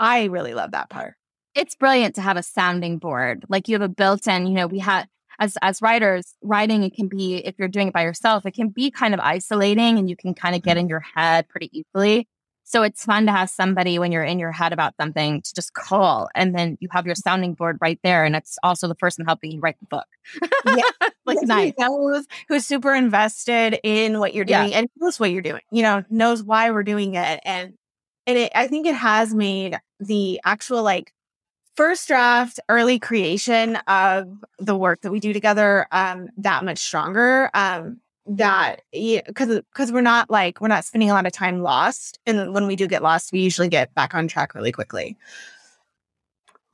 I 0.02 0.24
really 0.24 0.52
love 0.52 0.72
that 0.72 0.90
part. 0.90 1.14
It's 1.54 1.76
brilliant 1.76 2.16
to 2.16 2.22
have 2.22 2.36
a 2.36 2.42
sounding 2.42 2.98
board. 2.98 3.44
Like 3.48 3.68
you 3.68 3.74
have 3.74 3.82
a 3.82 3.88
built 3.88 4.26
in, 4.26 4.46
you 4.46 4.54
know, 4.54 4.66
we 4.66 4.80
had 4.80 5.06
as 5.38 5.56
as 5.62 5.80
writers, 5.80 6.34
writing 6.42 6.82
it 6.82 6.94
can 6.94 7.08
be 7.08 7.36
if 7.36 7.54
you're 7.58 7.68
doing 7.68 7.88
it 7.88 7.94
by 7.94 8.02
yourself, 8.02 8.44
it 8.44 8.52
can 8.52 8.68
be 8.68 8.90
kind 8.90 9.14
of 9.14 9.20
isolating 9.20 9.98
and 9.98 10.10
you 10.10 10.16
can 10.16 10.34
kind 10.34 10.56
of 10.56 10.62
get 10.62 10.72
mm-hmm. 10.72 10.80
in 10.80 10.88
your 10.88 11.04
head 11.14 11.48
pretty 11.48 11.70
easily. 11.72 12.28
So 12.64 12.82
it's 12.82 13.04
fun 13.04 13.26
to 13.26 13.32
have 13.32 13.50
somebody 13.50 13.98
when 13.98 14.12
you're 14.12 14.24
in 14.24 14.38
your 14.38 14.50
head 14.50 14.72
about 14.72 14.94
something 14.98 15.42
to 15.42 15.54
just 15.54 15.74
call 15.74 16.28
and 16.34 16.54
then 16.54 16.78
you 16.80 16.88
have 16.90 17.06
your 17.06 17.14
sounding 17.14 17.54
board 17.54 17.78
right 17.80 17.98
there 18.02 18.24
and 18.24 18.34
it's 18.34 18.56
also 18.62 18.88
the 18.88 18.94
person 18.94 19.24
helping 19.24 19.52
you 19.52 19.60
write 19.60 19.76
the 19.78 19.86
book. 19.86 20.06
yeah. 20.66 21.08
like 21.26 21.38
nice. 21.42 21.74
knows 21.78 22.26
who's 22.48 22.64
super 22.64 22.94
invested 22.94 23.78
in 23.84 24.18
what 24.18 24.34
you're 24.34 24.44
doing 24.44 24.70
Yeah. 24.70 24.78
and 24.78 24.88
knows 24.96 25.20
what 25.20 25.30
you're 25.30 25.42
doing, 25.42 25.62
you 25.70 25.82
know, 25.82 26.02
knows 26.08 26.42
why 26.42 26.70
we're 26.70 26.82
doing 26.82 27.14
it. 27.14 27.40
And 27.44 27.74
and 28.26 28.38
it, 28.38 28.52
I 28.54 28.66
think 28.66 28.86
it 28.86 28.94
has 28.94 29.34
made 29.34 29.78
the 30.00 30.40
actual 30.44 30.82
like 30.82 31.12
first 31.76 32.08
draft 32.08 32.60
early 32.68 32.98
creation 32.98 33.76
of 33.86 34.28
the 34.58 34.76
work 34.76 35.00
that 35.02 35.10
we 35.10 35.20
do 35.20 35.32
together 35.32 35.86
um 35.92 36.28
that 36.38 36.64
much 36.64 36.78
stronger. 36.78 37.50
Um 37.54 38.00
that 38.26 38.82
because 38.94 39.60
because 39.72 39.90
we're 39.90 40.00
not 40.00 40.30
like 40.30 40.60
we're 40.60 40.68
not 40.68 40.84
spending 40.84 41.10
a 41.10 41.12
lot 41.12 41.26
of 41.26 41.32
time 41.32 41.60
lost 41.60 42.20
and 42.24 42.54
when 42.54 42.68
we 42.68 42.76
do 42.76 42.86
get 42.86 43.02
lost 43.02 43.32
we 43.32 43.40
usually 43.40 43.68
get 43.68 43.92
back 43.94 44.14
on 44.14 44.28
track 44.28 44.54
really 44.54 44.70
quickly 44.70 45.16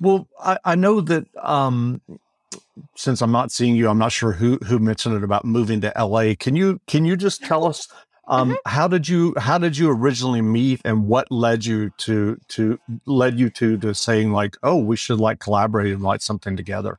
Well, 0.01 0.29
I, 0.41 0.59
I 0.65 0.75
know 0.75 1.01
that 1.01 1.27
um, 1.43 2.01
since 2.95 3.21
I'm 3.21 3.33
not 3.33 3.51
seeing 3.51 3.75
you, 3.75 3.89
I'm 3.89 3.99
not 3.99 4.13
sure 4.13 4.33
who 4.33 4.59
who 4.67 4.79
mentioned 4.79 5.17
it 5.17 5.25
about 5.25 5.45
moving 5.45 5.81
to 5.81 5.93
LA. 5.97 6.35
Can 6.39 6.55
you 6.55 6.81
can 6.87 7.05
you 7.05 7.17
just 7.17 7.45
tell 7.45 7.67
us 7.67 7.89
um, 8.29 8.57
how 8.67 8.89
did 8.89 9.09
you 9.09 9.35
how 9.39 9.59
did 9.59 9.77
you 9.77 9.91
originally 9.91 10.43
meet 10.43 10.81
and 10.85 11.07
what 11.07 11.31
led 11.31 11.65
you 11.65 11.91
to 11.99 12.39
to 12.49 12.79
led 13.07 13.39
you 13.39 13.51
to 13.51 13.77
to 13.79 13.95
saying 13.95 14.33
like 14.33 14.57
oh 14.63 14.77
we 14.77 14.97
should 14.97 15.19
like 15.19 15.41
collaborate 15.41 15.93
and 15.93 16.03
write 16.03 16.23
something 16.23 16.57
together? 16.57 16.99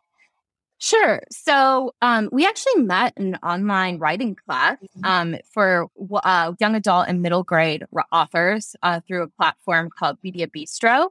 Sure. 0.81 1.21
So 1.29 1.93
um, 2.01 2.29
we 2.31 2.47
actually 2.47 2.83
met 2.83 3.13
in 3.17 3.35
an 3.35 3.39
online 3.43 3.99
writing 3.99 4.33
class 4.33 4.77
um, 5.03 5.35
for 5.53 5.87
uh, 6.23 6.53
young 6.57 6.73
adult 6.73 7.09
and 7.09 7.21
middle 7.21 7.43
grade 7.43 7.83
r- 7.93 8.05
authors 8.13 8.77
uh, 8.81 9.01
through 9.05 9.23
a 9.23 9.27
platform 9.27 9.89
called 9.89 10.17
Media 10.23 10.47
Bistro. 10.47 11.09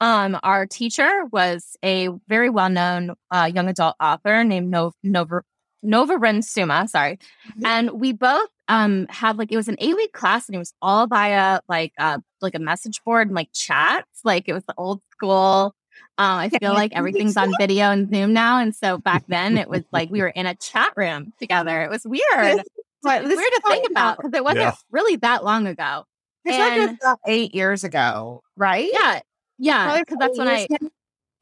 Um, 0.00 0.38
our 0.42 0.64
teacher 0.66 1.26
was 1.30 1.76
a 1.84 2.08
very 2.28 2.48
well 2.48 2.70
known 2.70 3.14
uh, 3.30 3.50
young 3.54 3.68
adult 3.68 3.94
author 4.00 4.42
named 4.42 4.70
Nov- 4.70 4.94
Nova, 5.02 5.42
Nova 5.82 6.16
Ren 6.16 6.40
Suma. 6.40 6.88
Sorry. 6.88 7.18
And 7.62 7.90
we 7.90 8.12
both 8.12 8.48
um, 8.70 9.06
had 9.10 9.36
like, 9.36 9.50
it 9.52 9.56
was 9.56 9.68
an 9.68 9.76
eight 9.80 9.96
week 9.96 10.12
class 10.12 10.46
and 10.48 10.54
it 10.54 10.58
was 10.58 10.72
all 10.80 11.06
via 11.08 11.60
like, 11.68 11.92
uh, 11.98 12.18
like 12.40 12.54
a 12.54 12.58
message 12.60 13.02
board 13.04 13.26
and 13.28 13.34
like 13.34 13.50
chats. 13.52 14.20
Like 14.24 14.44
it 14.48 14.52
was 14.52 14.64
the 14.64 14.74
old 14.78 15.02
school. 15.10 15.74
Um, 16.18 16.38
I 16.38 16.48
feel 16.50 16.72
like 16.72 16.92
everything's 16.94 17.36
on 17.36 17.52
video 17.58 17.90
and 17.90 18.08
Zoom 18.08 18.32
now. 18.32 18.58
And 18.60 18.74
so 18.74 18.96
back 18.98 19.24
then 19.26 19.58
it 19.58 19.68
was 19.68 19.82
like 19.92 20.10
we 20.10 20.20
were 20.20 20.28
in 20.28 20.46
a 20.46 20.54
chat 20.54 20.92
room 20.96 21.32
together. 21.40 21.82
It 21.82 21.90
was 21.90 22.02
weird. 22.04 22.62
but 23.02 23.24
It's 23.24 23.34
weird 23.36 23.52
to 23.56 23.62
think 23.68 23.90
about 23.90 24.18
because 24.18 24.32
it 24.34 24.44
wasn't 24.44 24.60
Yeah. 24.60 24.74
really 24.90 25.16
that 25.16 25.44
long 25.44 25.66
ago. 25.66 26.04
It's 26.44 26.56
like 26.58 26.72
And- 26.72 26.98
about 27.02 27.18
eight 27.26 27.54
years 27.54 27.84
ago, 27.84 28.42
right? 28.56 28.88
Yeah. 28.92 29.20
Yeah. 29.58 29.98
Because 30.00 30.18
that's 30.18 30.38
when 30.38 30.48
I, 30.48 30.60
eight 30.60 30.70
years 30.70 30.90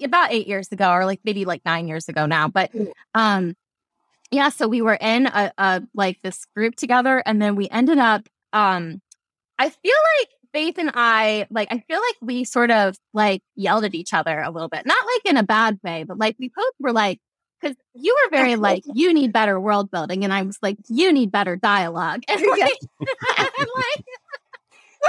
about 0.03 0.33
eight 0.33 0.47
years 0.47 0.71
ago, 0.73 0.91
or 0.93 1.05
like 1.05 1.21
maybe 1.25 1.45
like 1.45 1.63
nine 1.65 1.89
years 1.89 2.09
ago 2.09 2.27
now. 2.27 2.49
But 2.49 2.73
Mm. 2.73 2.91
um, 3.15 3.55
yeah, 4.31 4.51
so 4.51 4.69
we 4.69 4.83
were 4.83 4.99
in 5.01 5.27
a, 5.27 5.53
a 5.57 5.83
like 5.95 6.21
this 6.23 6.45
group 6.57 6.77
together, 6.77 7.23
and 7.25 7.41
then 7.41 7.57
we 7.57 7.69
ended 7.69 7.99
up. 7.99 8.29
Um, 8.53 9.01
I 9.59 9.71
feel 9.71 9.95
like 10.21 10.29
Faith 10.53 10.79
and 10.79 10.91
I, 10.95 11.47
like, 11.51 11.69
I 11.71 11.83
feel 11.89 11.99
like 11.99 12.17
we 12.21 12.45
sort 12.45 12.71
of 12.71 12.97
like 13.13 13.43
yelled 13.57 13.85
at 13.85 13.95
each 13.95 14.15
other 14.15 14.41
a 14.41 14.51
little 14.51 14.69
bit, 14.69 14.87
not 14.87 15.05
like 15.05 15.31
in 15.31 15.37
a 15.37 15.43
bad 15.43 15.79
way, 15.83 16.05
but 16.05 16.19
like 16.19 16.37
we 16.39 16.51
both 16.55 16.73
were 16.79 16.93
like, 16.93 17.21
because 17.61 17.77
you 17.95 18.17
were 18.25 18.37
very 18.37 18.57
like, 18.57 18.83
you 18.95 19.13
need 19.13 19.33
better 19.33 19.59
world 19.59 19.91
building, 19.91 20.25
and 20.25 20.33
I 20.33 20.43
was 20.43 20.59
like, 20.63 20.77
you 20.89 21.13
need 21.13 21.33
better 21.33 21.57
dialogue, 21.57 22.23
and 22.29 22.41
like, 22.41 22.79
and 23.39 23.69
like. 23.77 24.05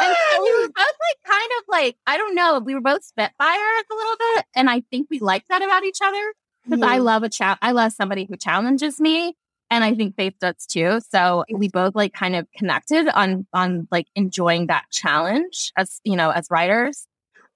And 0.02 0.16
so 0.16 0.44
we 0.44 0.52
were 0.52 0.68
both 0.68 0.76
like 0.78 1.18
kind 1.26 1.52
of 1.58 1.64
like 1.68 1.98
I 2.06 2.16
don't 2.18 2.36
know. 2.36 2.60
We 2.60 2.76
were 2.76 2.82
both 2.82 3.04
spitfires 3.04 3.84
a 3.92 3.96
little 3.96 4.16
bit, 4.36 4.46
and 4.56 4.70
I 4.70 4.82
think 4.92 5.08
we 5.10 5.20
like 5.20 5.44
that 5.50 5.64
about 5.64 5.84
each 5.84 5.98
other 6.02 6.34
because 6.70 6.84
I 6.84 6.98
love 7.00 7.24
a 7.24 7.30
chat. 7.30 7.58
I 7.62 7.72
love 7.72 7.92
somebody 7.94 8.26
who 8.30 8.38
challenges 8.38 9.00
me, 9.00 9.36
and 9.70 9.84
I 9.84 9.94
think 9.96 10.16
Faith 10.16 10.36
does 10.40 10.66
too. 10.68 11.00
So 11.12 11.44
we 11.54 11.68
both 11.70 11.96
like 11.96 12.14
kind 12.14 12.36
of 12.36 12.48
connected 12.58 13.08
on 13.10 13.46
on 13.54 13.88
like 13.92 14.08
enjoying 14.16 14.68
that 14.68 14.86
challenge 14.92 15.72
as 15.78 16.00
you 16.04 16.16
know 16.16 16.30
as 16.32 16.48
writers. 16.52 17.08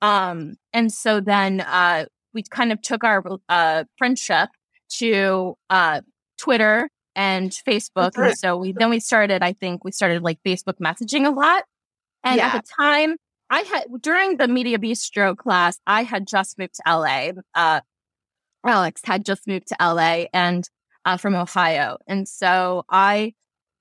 Um, 0.01 0.55
and 0.73 0.91
so 0.91 1.19
then 1.21 1.61
uh, 1.61 2.05
we 2.33 2.43
kind 2.43 2.71
of 2.71 2.81
took 2.81 3.03
our 3.03 3.23
uh, 3.49 3.85
friendship 3.97 4.49
to 4.97 5.55
uh, 5.69 6.01
Twitter 6.37 6.89
and 7.15 7.51
Facebook, 7.51 8.17
Right. 8.17 8.29
and 8.29 8.37
so 8.37 8.57
we 8.57 8.73
then 8.73 8.89
we 8.89 8.99
started. 8.99 9.43
I 9.43 9.53
think 9.53 9.83
we 9.85 9.91
started 9.91 10.23
like 10.23 10.39
Facebook 10.45 10.79
messaging 10.83 11.25
a 11.25 11.29
lot, 11.31 11.63
and 12.23 12.37
Yeah. 12.37 12.47
at 12.47 12.61
the 12.63 12.67
time. 12.81 13.15
I 13.49 13.59
had 13.59 13.83
during 14.01 14.37
the 14.37 14.47
Media 14.47 14.79
Bistro 14.79 15.37
class, 15.37 15.77
I 15.85 16.01
had 16.03 16.25
just 16.25 16.57
moved 16.57 16.73
to 16.75 16.81
LA. 16.87 17.33
Uh, 17.53 17.81
Alex 18.65 19.01
had 19.03 19.25
just 19.25 19.47
moved 19.47 19.67
to 19.67 19.75
LA 19.79 20.25
and 20.33 20.69
uh, 21.05 21.17
from 21.17 21.35
Ohio, 21.35 21.97
and 22.07 22.27
so 22.27 22.85
I 22.89 23.33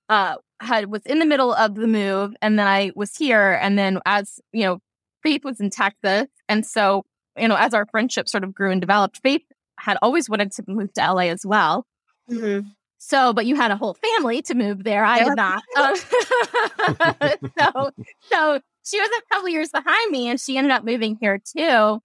uh, 0.09 0.35
had 0.59 0.91
was 0.91 1.05
in 1.05 1.19
the 1.19 1.25
middle 1.25 1.53
of 1.53 1.75
the 1.75 1.87
move, 1.87 2.35
and 2.41 2.59
then 2.59 2.67
I 2.67 2.91
was 2.95 3.15
here, 3.15 3.57
and 3.61 3.77
then 3.77 3.99
as 4.05 4.39
you 4.51 4.63
know, 4.65 4.79
Faith 5.23 5.43
was 5.45 5.59
in 5.59 5.69
Texas, 5.69 6.27
and 6.49 6.65
so 6.65 7.05
you 7.37 7.47
know, 7.47 7.55
as 7.55 7.73
our 7.73 7.85
friendship 7.87 8.27
sort 8.27 8.43
of 8.43 8.53
grew 8.53 8.71
and 8.71 8.81
developed, 8.81 9.19
Faith 9.23 9.41
had 9.79 9.97
always 10.01 10.29
wanted 10.29 10.51
to 10.53 10.63
move 10.67 10.93
to 10.93 11.01
LA 11.01 11.23
as 11.29 11.45
well. 11.45 11.85
Mhm. 12.29 12.65
So, 12.99 13.33
but 13.33 13.45
you 13.45 13.55
had 13.55 13.71
a 13.71 13.75
whole 13.75 13.95
family 13.95 14.41
to 14.43 14.53
move 14.55 14.83
there. 14.85 15.03
I 15.03 15.23
did 15.23 15.35
not. 15.35 15.61
Um, 15.77 15.95
so, 17.59 17.91
so 18.31 18.59
she 18.85 18.99
was 18.99 19.09
a 19.09 19.33
couple 19.33 19.49
years 19.49 19.69
behind 19.69 20.11
me, 20.11 20.29
and 20.29 20.39
she 20.39 20.57
ended 20.57 20.71
up 20.71 20.85
moving 20.85 21.17
here 21.19 21.37
too. 21.39 21.99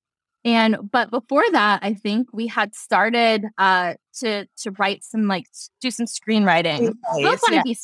And 0.49 0.91
but 0.91 1.11
before 1.11 1.45
that, 1.53 1.81
I 1.83 1.93
think 1.93 2.29
we 2.33 2.47
had 2.47 2.75
started 2.75 3.45
uh, 3.59 3.95
to 4.21 4.47
to 4.63 4.71
write 4.79 5.05
some 5.05 5.27
like 5.27 5.45
do 5.83 5.91
some 5.91 6.07
screenwriting. 6.07 6.95
We 7.17 7.23
both 7.23 7.43
yeah. 7.51 7.63
be. 7.63 7.77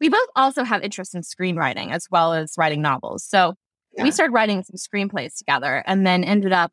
We 0.00 0.08
both 0.08 0.26
also 0.34 0.64
have 0.64 0.82
interest 0.82 1.14
in 1.14 1.22
screenwriting 1.22 1.92
as 1.92 2.08
well 2.10 2.32
as 2.32 2.54
writing 2.58 2.82
novels. 2.82 3.22
So 3.22 3.54
Yeah. 3.92 4.02
we 4.02 4.10
started 4.10 4.32
writing 4.32 4.64
some 4.64 4.76
screenplays 4.76 5.36
together, 5.36 5.84
and 5.86 6.04
then 6.04 6.24
ended 6.24 6.52
up 6.52 6.72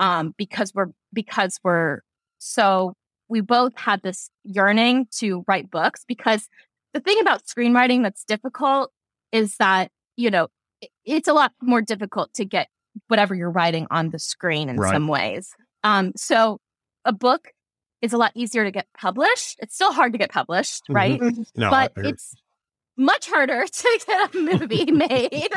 um, 0.00 0.34
because 0.36 0.72
we're 0.74 0.88
because 1.12 1.60
we're 1.62 2.00
so 2.38 2.94
we 3.28 3.40
both 3.40 3.76
had 3.76 4.02
this 4.02 4.30
yearning 4.42 5.06
to 5.18 5.44
write 5.46 5.70
books 5.70 6.04
because 6.08 6.48
the 6.92 7.00
thing 7.00 7.20
about 7.20 7.44
screenwriting 7.44 8.02
that's 8.02 8.24
difficult 8.24 8.90
is 9.30 9.56
that 9.58 9.92
you 10.16 10.28
know 10.28 10.48
it's 11.04 11.28
a 11.28 11.32
lot 11.32 11.52
more 11.62 11.82
difficult 11.82 12.34
to 12.34 12.44
get 12.44 12.66
whatever 13.08 13.34
you're 13.34 13.50
writing 13.50 13.86
on 13.90 14.10
the 14.10 14.18
screen 14.18 14.68
in 14.68 14.76
Right. 14.76 14.92
some 14.92 15.08
ways 15.08 15.54
um 15.84 16.12
so 16.16 16.58
a 17.04 17.12
book 17.12 17.48
is 18.00 18.12
a 18.12 18.18
lot 18.18 18.32
easier 18.34 18.64
to 18.64 18.70
get 18.70 18.86
published 18.98 19.56
it's 19.60 19.74
still 19.74 19.92
hard 19.92 20.12
to 20.12 20.18
get 20.18 20.30
published 20.30 20.82
Mhm. 20.90 20.94
right 20.94 21.20
No, 21.56 21.70
I 21.70 21.88
but 21.94 22.06
it's 22.06 22.34
much 22.98 23.26
harder 23.28 23.64
to 23.72 24.00
get 24.06 24.34
a 24.34 24.38
movie 24.38 24.90
made. 24.92 25.30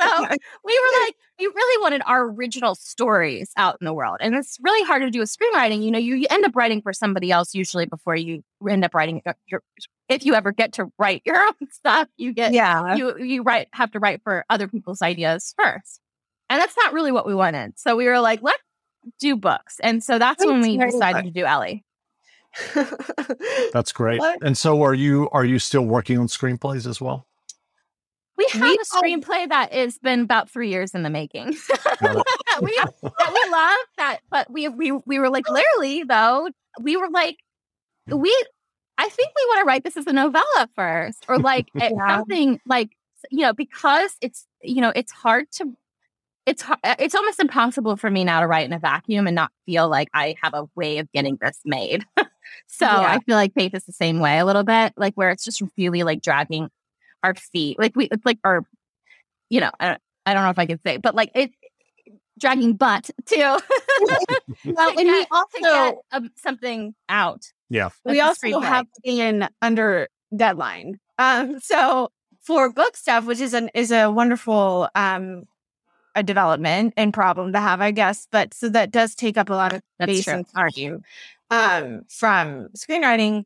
so 0.00 0.26
we 0.64 0.80
were 0.80 1.00
like, 1.04 1.16
we 1.40 1.46
really 1.46 1.82
wanted 1.82 2.02
our 2.06 2.30
original 2.30 2.76
stories 2.76 3.50
out 3.56 3.76
in 3.80 3.84
the 3.84 3.92
world. 3.92 4.18
And 4.20 4.34
it's 4.36 4.58
really 4.62 4.86
hard 4.86 5.02
to 5.02 5.10
do 5.10 5.18
with 5.18 5.28
screenwriting. 5.28 5.82
You 5.82 5.90
know, 5.90 5.98
you, 5.98 6.14
you 6.14 6.26
end 6.30 6.44
up 6.44 6.54
writing 6.54 6.80
for 6.82 6.92
somebody 6.92 7.32
else 7.32 7.52
usually 7.52 7.86
before 7.86 8.14
you 8.14 8.42
end 8.68 8.84
up 8.84 8.94
writing 8.94 9.20
your, 9.26 9.34
your 9.46 9.60
if 10.08 10.24
you 10.24 10.34
ever 10.34 10.52
get 10.52 10.74
to 10.74 10.86
write 10.96 11.22
your 11.24 11.36
own 11.36 11.68
stuff, 11.72 12.08
you 12.16 12.32
get 12.32 12.52
yeah. 12.52 12.94
you 12.94 13.18
you 13.18 13.42
write 13.42 13.66
have 13.72 13.90
to 13.90 13.98
write 13.98 14.20
for 14.22 14.44
other 14.48 14.68
people's 14.68 15.02
ideas 15.02 15.52
first. 15.58 16.00
And 16.50 16.60
that's 16.60 16.76
not 16.76 16.92
really 16.92 17.12
what 17.12 17.26
we 17.26 17.34
wanted. 17.34 17.78
So 17.78 17.96
we 17.96 18.06
were 18.06 18.20
like, 18.20 18.40
let's 18.42 18.62
do 19.20 19.36
books. 19.36 19.80
And 19.80 20.02
so 20.04 20.18
that's 20.18 20.44
when 20.44 20.60
we 20.60 20.76
decided 20.76 21.24
to 21.24 21.30
do 21.30 21.44
Ellie. 21.44 21.84
That's 23.72 23.92
great. 23.92 24.20
What? 24.20 24.42
And 24.42 24.56
so, 24.56 24.82
are 24.82 24.94
you 24.94 25.28
are 25.32 25.44
you 25.44 25.58
still 25.58 25.84
working 25.84 26.18
on 26.18 26.28
screenplays 26.28 26.86
as 26.86 27.00
well? 27.00 27.26
We 28.36 28.46
have 28.52 28.62
We 28.62 28.68
a 28.68 28.76
all- 28.94 29.02
screenplay 29.02 29.48
that 29.48 29.72
has 29.72 29.98
been 29.98 30.20
about 30.20 30.50
three 30.50 30.68
years 30.68 30.94
in 30.94 31.02
the 31.02 31.10
making. 31.10 31.56
Got 32.00 32.00
we 32.62 32.76
that 32.82 33.32
we 33.44 33.50
love 33.50 33.78
that, 33.98 34.18
but 34.30 34.50
we 34.50 34.68
we 34.68 34.92
we 34.92 35.18
were 35.18 35.30
like 35.30 35.48
literally 35.48 36.04
though 36.04 36.48
we 36.80 36.96
were 36.96 37.08
like 37.10 37.38
we 38.06 38.30
I 38.98 39.08
think 39.08 39.30
we 39.36 39.44
want 39.48 39.60
to 39.60 39.64
write 39.66 39.82
this 39.84 39.96
as 39.96 40.06
a 40.06 40.12
novella 40.12 40.68
first 40.76 41.24
or 41.28 41.38
like 41.38 41.66
eh, 41.80 41.90
Yeah. 41.92 42.16
something 42.18 42.60
like 42.66 42.90
you 43.30 43.42
know 43.42 43.52
because 43.52 44.14
it's 44.20 44.46
you 44.62 44.80
know 44.80 44.92
it's 44.94 45.12
hard 45.12 45.46
to 45.56 45.72
it's 46.46 46.64
it's 46.84 47.14
almost 47.14 47.40
impossible 47.40 47.96
for 47.96 48.10
me 48.10 48.24
now 48.24 48.40
to 48.40 48.46
write 48.46 48.66
in 48.66 48.72
a 48.72 48.78
vacuum 48.78 49.26
and 49.26 49.34
not 49.34 49.50
feel 49.66 49.88
like 49.88 50.08
I 50.12 50.36
have 50.42 50.54
a 50.54 50.68
way 50.74 50.98
of 50.98 51.10
getting 51.12 51.38
this 51.40 51.58
made. 51.64 52.04
so 52.66 52.86
Yeah. 52.86 53.00
I 53.00 53.18
feel 53.20 53.36
like 53.36 53.54
Faith 53.54 53.74
is 53.74 53.84
the 53.84 53.92
same 53.92 54.20
way 54.20 54.38
a 54.38 54.44
little 54.44 54.64
bit, 54.64 54.92
like 54.96 55.14
where 55.14 55.30
it's 55.30 55.44
just 55.44 55.62
really 55.78 56.02
like 56.02 56.20
dragging 56.20 56.68
our 57.22 57.34
feet, 57.34 57.78
like 57.78 57.96
we 57.96 58.08
it's 58.10 58.24
like 58.26 58.38
our, 58.44 58.64
you 59.48 59.60
know, 59.60 59.70
I 59.80 59.88
don't, 59.88 60.00
I 60.26 60.34
don't 60.34 60.44
know 60.44 60.50
if 60.50 60.58
I 60.58 60.66
can 60.66 60.80
say, 60.84 60.98
but 60.98 61.14
like 61.14 61.30
it 61.34 61.50
dragging 62.38 62.74
butt 62.74 63.10
too. 63.26 63.38
well, 63.38 63.60
to 64.64 64.70
and 64.76 64.96
we 64.96 65.04
get, 65.04 65.28
to 65.28 65.34
also 65.34 65.58
get 65.60 65.96
um, 66.12 66.30
something 66.36 66.94
out. 67.08 67.52
Yeah. 67.70 67.90
we 68.04 68.20
also 68.20 68.46
screenplay. 68.48 68.64
have 68.64 68.86
in 69.02 69.48
under 69.62 70.08
deadline. 70.36 70.98
Um, 71.18 71.60
so 71.60 72.10
for 72.42 72.70
book 72.70 72.96
stuff, 72.96 73.24
which 73.24 73.40
is 73.40 73.54
an 73.54 73.70
is 73.74 73.90
a 73.90 74.10
wonderful 74.10 74.88
um 74.94 75.44
a 76.14 76.22
development 76.22 76.94
and 76.96 77.12
problem 77.12 77.52
to 77.52 77.60
have, 77.60 77.80
I 77.80 77.90
guess. 77.90 78.26
But 78.30 78.54
so 78.54 78.68
that 78.70 78.90
does 78.90 79.14
take 79.14 79.36
up 79.36 79.50
a 79.50 79.54
lot 79.54 79.72
of 79.72 79.82
That's 79.98 80.12
space 80.12 80.24
true. 80.24 80.34
and 80.34 80.46
time 80.48 81.02
um 81.50 82.02
from 82.08 82.68
screenwriting 82.76 83.44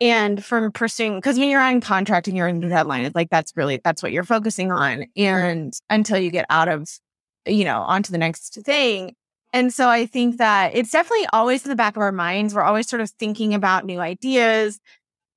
and 0.00 0.44
from 0.44 0.70
pursuing 0.70 1.16
because 1.16 1.38
when 1.38 1.48
you're 1.48 1.60
on 1.60 1.80
contract 1.80 2.28
and 2.28 2.36
you're 2.36 2.48
in 2.48 2.60
the 2.60 2.68
deadline, 2.68 3.04
it's 3.04 3.14
like 3.16 3.30
that's 3.30 3.52
really 3.56 3.80
that's 3.82 4.02
what 4.02 4.12
you're 4.12 4.24
focusing 4.24 4.70
on. 4.70 5.06
And 5.16 5.72
until 5.90 6.18
you 6.18 6.30
get 6.30 6.46
out 6.50 6.68
of, 6.68 6.88
you 7.46 7.64
know, 7.64 7.80
onto 7.80 8.12
the 8.12 8.18
next 8.18 8.54
thing. 8.64 9.14
And 9.52 9.72
so 9.72 9.88
I 9.88 10.04
think 10.06 10.36
that 10.36 10.74
it's 10.74 10.90
definitely 10.90 11.26
always 11.32 11.64
in 11.64 11.70
the 11.70 11.76
back 11.76 11.96
of 11.96 12.02
our 12.02 12.12
minds. 12.12 12.54
We're 12.54 12.62
always 12.62 12.88
sort 12.88 13.00
of 13.00 13.10
thinking 13.10 13.54
about 13.54 13.86
new 13.86 13.98
ideas. 13.98 14.78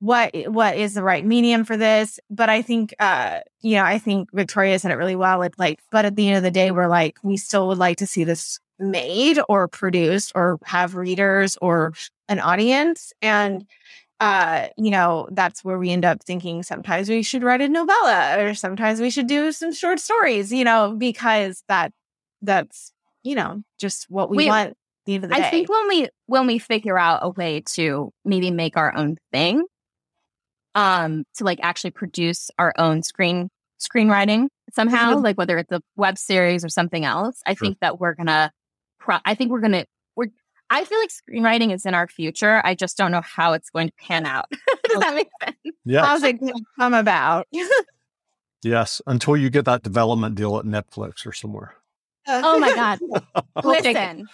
What 0.01 0.35
what 0.47 0.75
is 0.77 0.95
the 0.95 1.03
right 1.03 1.23
medium 1.23 1.63
for 1.63 1.77
this? 1.77 2.19
But 2.31 2.49
I 2.49 2.63
think 2.63 2.93
uh, 2.99 3.41
you 3.61 3.75
know, 3.75 3.83
I 3.83 3.99
think 3.99 4.29
Victoria 4.33 4.79
said 4.79 4.91
it 4.91 4.95
really 4.95 5.15
well. 5.15 5.43
It's 5.43 5.59
like, 5.59 5.79
but 5.91 6.05
at 6.05 6.15
the 6.15 6.27
end 6.27 6.37
of 6.37 6.43
the 6.43 6.49
day, 6.49 6.71
we're 6.71 6.87
like, 6.87 7.17
we 7.21 7.37
still 7.37 7.67
would 7.67 7.77
like 7.77 7.97
to 7.97 8.07
see 8.07 8.23
this 8.23 8.59
made 8.79 9.39
or 9.47 9.67
produced 9.67 10.31
or 10.33 10.57
have 10.65 10.95
readers 10.95 11.55
or 11.61 11.93
an 12.27 12.39
audience. 12.39 13.13
And 13.21 13.67
uh, 14.19 14.69
you 14.75 14.89
know, 14.89 15.27
that's 15.31 15.63
where 15.63 15.77
we 15.77 15.91
end 15.91 16.03
up 16.03 16.23
thinking 16.23 16.63
sometimes 16.63 17.07
we 17.07 17.21
should 17.21 17.43
write 17.43 17.61
a 17.61 17.69
novella 17.69 18.37
or 18.39 18.55
sometimes 18.55 18.99
we 19.01 19.11
should 19.11 19.27
do 19.27 19.51
some 19.51 19.71
short 19.71 19.99
stories, 19.99 20.51
you 20.51 20.63
know, 20.63 20.95
because 20.97 21.63
that 21.67 21.91
that's, 22.41 22.91
you 23.21 23.35
know, 23.35 23.61
just 23.79 24.07
what 24.09 24.31
we 24.31 24.37
We- 24.37 24.47
want 24.47 24.69
at 24.71 24.77
the 25.05 25.15
end 25.15 25.23
of 25.25 25.29
the 25.29 25.35
day. 25.35 25.47
I 25.47 25.49
think 25.51 25.69
when 25.69 25.87
we 25.87 26.09
when 26.25 26.47
we 26.47 26.57
figure 26.57 26.97
out 26.97 27.19
a 27.21 27.29
way 27.29 27.61
to 27.73 28.11
maybe 28.25 28.49
make 28.49 28.77
our 28.77 28.95
own 28.95 29.17
thing, 29.31 29.63
um, 30.75 31.23
to 31.35 31.43
like 31.43 31.59
actually 31.61 31.91
produce 31.91 32.49
our 32.59 32.73
own 32.77 33.03
screen 33.03 33.49
screenwriting 33.79 34.47
somehow, 34.73 35.15
Mhm. 35.15 35.23
like 35.23 35.37
whether 35.37 35.57
it's 35.57 35.71
a 35.71 35.81
web 35.95 36.17
series 36.17 36.63
or 36.63 36.69
something 36.69 37.03
else, 37.03 37.41
I 37.45 37.55
Sure. 37.55 37.65
think 37.67 37.79
that 37.81 37.99
we're 37.99 38.13
gonna. 38.13 38.51
Pro- 38.99 39.17
I 39.25 39.33
think 39.35 39.51
we're 39.51 39.59
gonna. 39.61 39.85
We're. 40.15 40.27
I 40.69 40.85
feel 40.85 40.99
like 40.99 41.09
screenwriting 41.09 41.73
is 41.73 41.85
in 41.85 41.93
our 41.95 42.07
future. 42.07 42.61
I 42.63 42.75
just 42.75 42.95
don't 42.97 43.11
know 43.11 43.21
how 43.21 43.53
it's 43.53 43.69
going 43.71 43.89
to 43.89 43.93
pan 43.95 44.25
out. 44.25 44.45
Does 44.89 44.99
that 44.99 45.15
make 45.15 45.29
sense? 45.43 45.57
Yeah. 45.83 46.05
How's 46.05 46.21
it 46.23 46.39
gonna 46.39 46.53
come 46.79 46.93
about? 46.93 47.47
Yes. 48.63 49.01
Until 49.07 49.35
you 49.35 49.49
get 49.49 49.65
that 49.65 49.81
development 49.83 50.35
deal 50.35 50.57
at 50.57 50.65
Netflix 50.65 51.25
or 51.25 51.33
somewhere. 51.33 51.73
Oh 52.27 52.59
my 52.59 52.73
god! 52.75 52.99
We'll 53.01 53.23
Listen, 53.81 54.27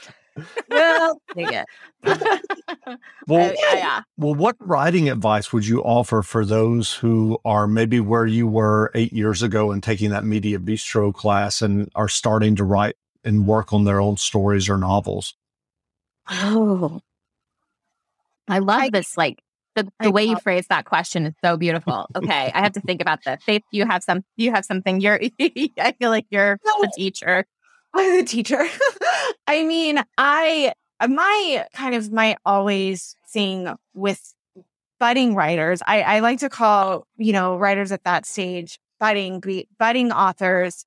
well, 0.70 1.22
take 1.36 1.52
it. 1.52 1.66
Well, 3.28 3.50
Uh, 3.50 3.76
yeah. 3.76 4.02
well, 4.16 4.36
what 4.36 4.56
writing 4.60 5.10
advice 5.10 5.52
would 5.52 5.68
you 5.68 5.82
offer 5.84 6.22
for 6.22 6.46
those 6.46 6.94
who 6.94 7.38
are 7.44 7.68
maybe 7.68 8.00
where 8.00 8.26
you 8.26 8.48
were 8.48 8.90
eight 8.96 9.12
years 9.12 9.44
ago 9.44 9.72
and 9.72 9.84
taking 9.84 10.12
that 10.12 10.24
media 10.24 10.60
bistro 10.60 11.14
class 11.14 11.62
and 11.62 11.90
are 11.96 12.08
starting 12.08 12.56
to 12.56 12.64
write 12.64 12.96
and 13.26 13.46
work 13.46 13.74
on 13.74 13.84
their 13.84 14.00
own 14.00 14.16
stories 14.16 14.70
or 14.70 14.78
novels? 14.78 15.36
Oh, 16.30 17.02
I 18.48 18.60
love 18.60 18.82
I- 18.84 18.90
this. 18.90 19.18
Like 19.18 19.42
the, 19.76 19.92
the 20.00 20.12
way 20.12 20.24
you 20.24 20.38
phrase 20.38 20.66
that 20.70 20.86
question 20.86 21.26
is 21.28 21.34
so 21.44 21.58
beautiful. 21.58 22.08
Okay, 22.16 22.52
I 22.54 22.62
have 22.62 22.72
to 22.74 22.82
think 22.82 23.02
about 23.02 23.20
this. 23.26 23.44
Faith, 23.44 23.64
you 23.72 23.86
have 23.86 24.04
some. 24.04 24.24
You 24.38 24.52
have 24.52 24.66
something. 24.66 25.02
You're. 25.02 25.20
I 25.42 25.94
feel 26.00 26.10
like 26.10 26.26
you're 26.30 26.58
a 26.84 26.88
teacher. 26.96 27.46
I'm 27.98 28.18
the 28.18 28.24
teacher. 28.24 28.66
I 29.48 29.64
mean, 29.64 30.04
I 30.18 30.74
my 31.08 31.66
kind 31.74 31.96
of 31.96 32.12
my 32.12 32.38
always 32.46 33.16
thing 33.30 33.74
with 33.94 34.34
budding 35.00 35.36
writers, 35.36 35.82
I, 35.86 36.02
I 36.02 36.20
like 36.20 36.40
to 36.40 36.50
call, 36.50 37.06
you 37.18 37.34
know, 37.34 37.58
writers 37.58 37.92
at 37.92 38.04
that 38.04 38.26
stage 38.26 38.80
budding 39.00 39.44
budding 39.78 40.12
authors 40.12 40.86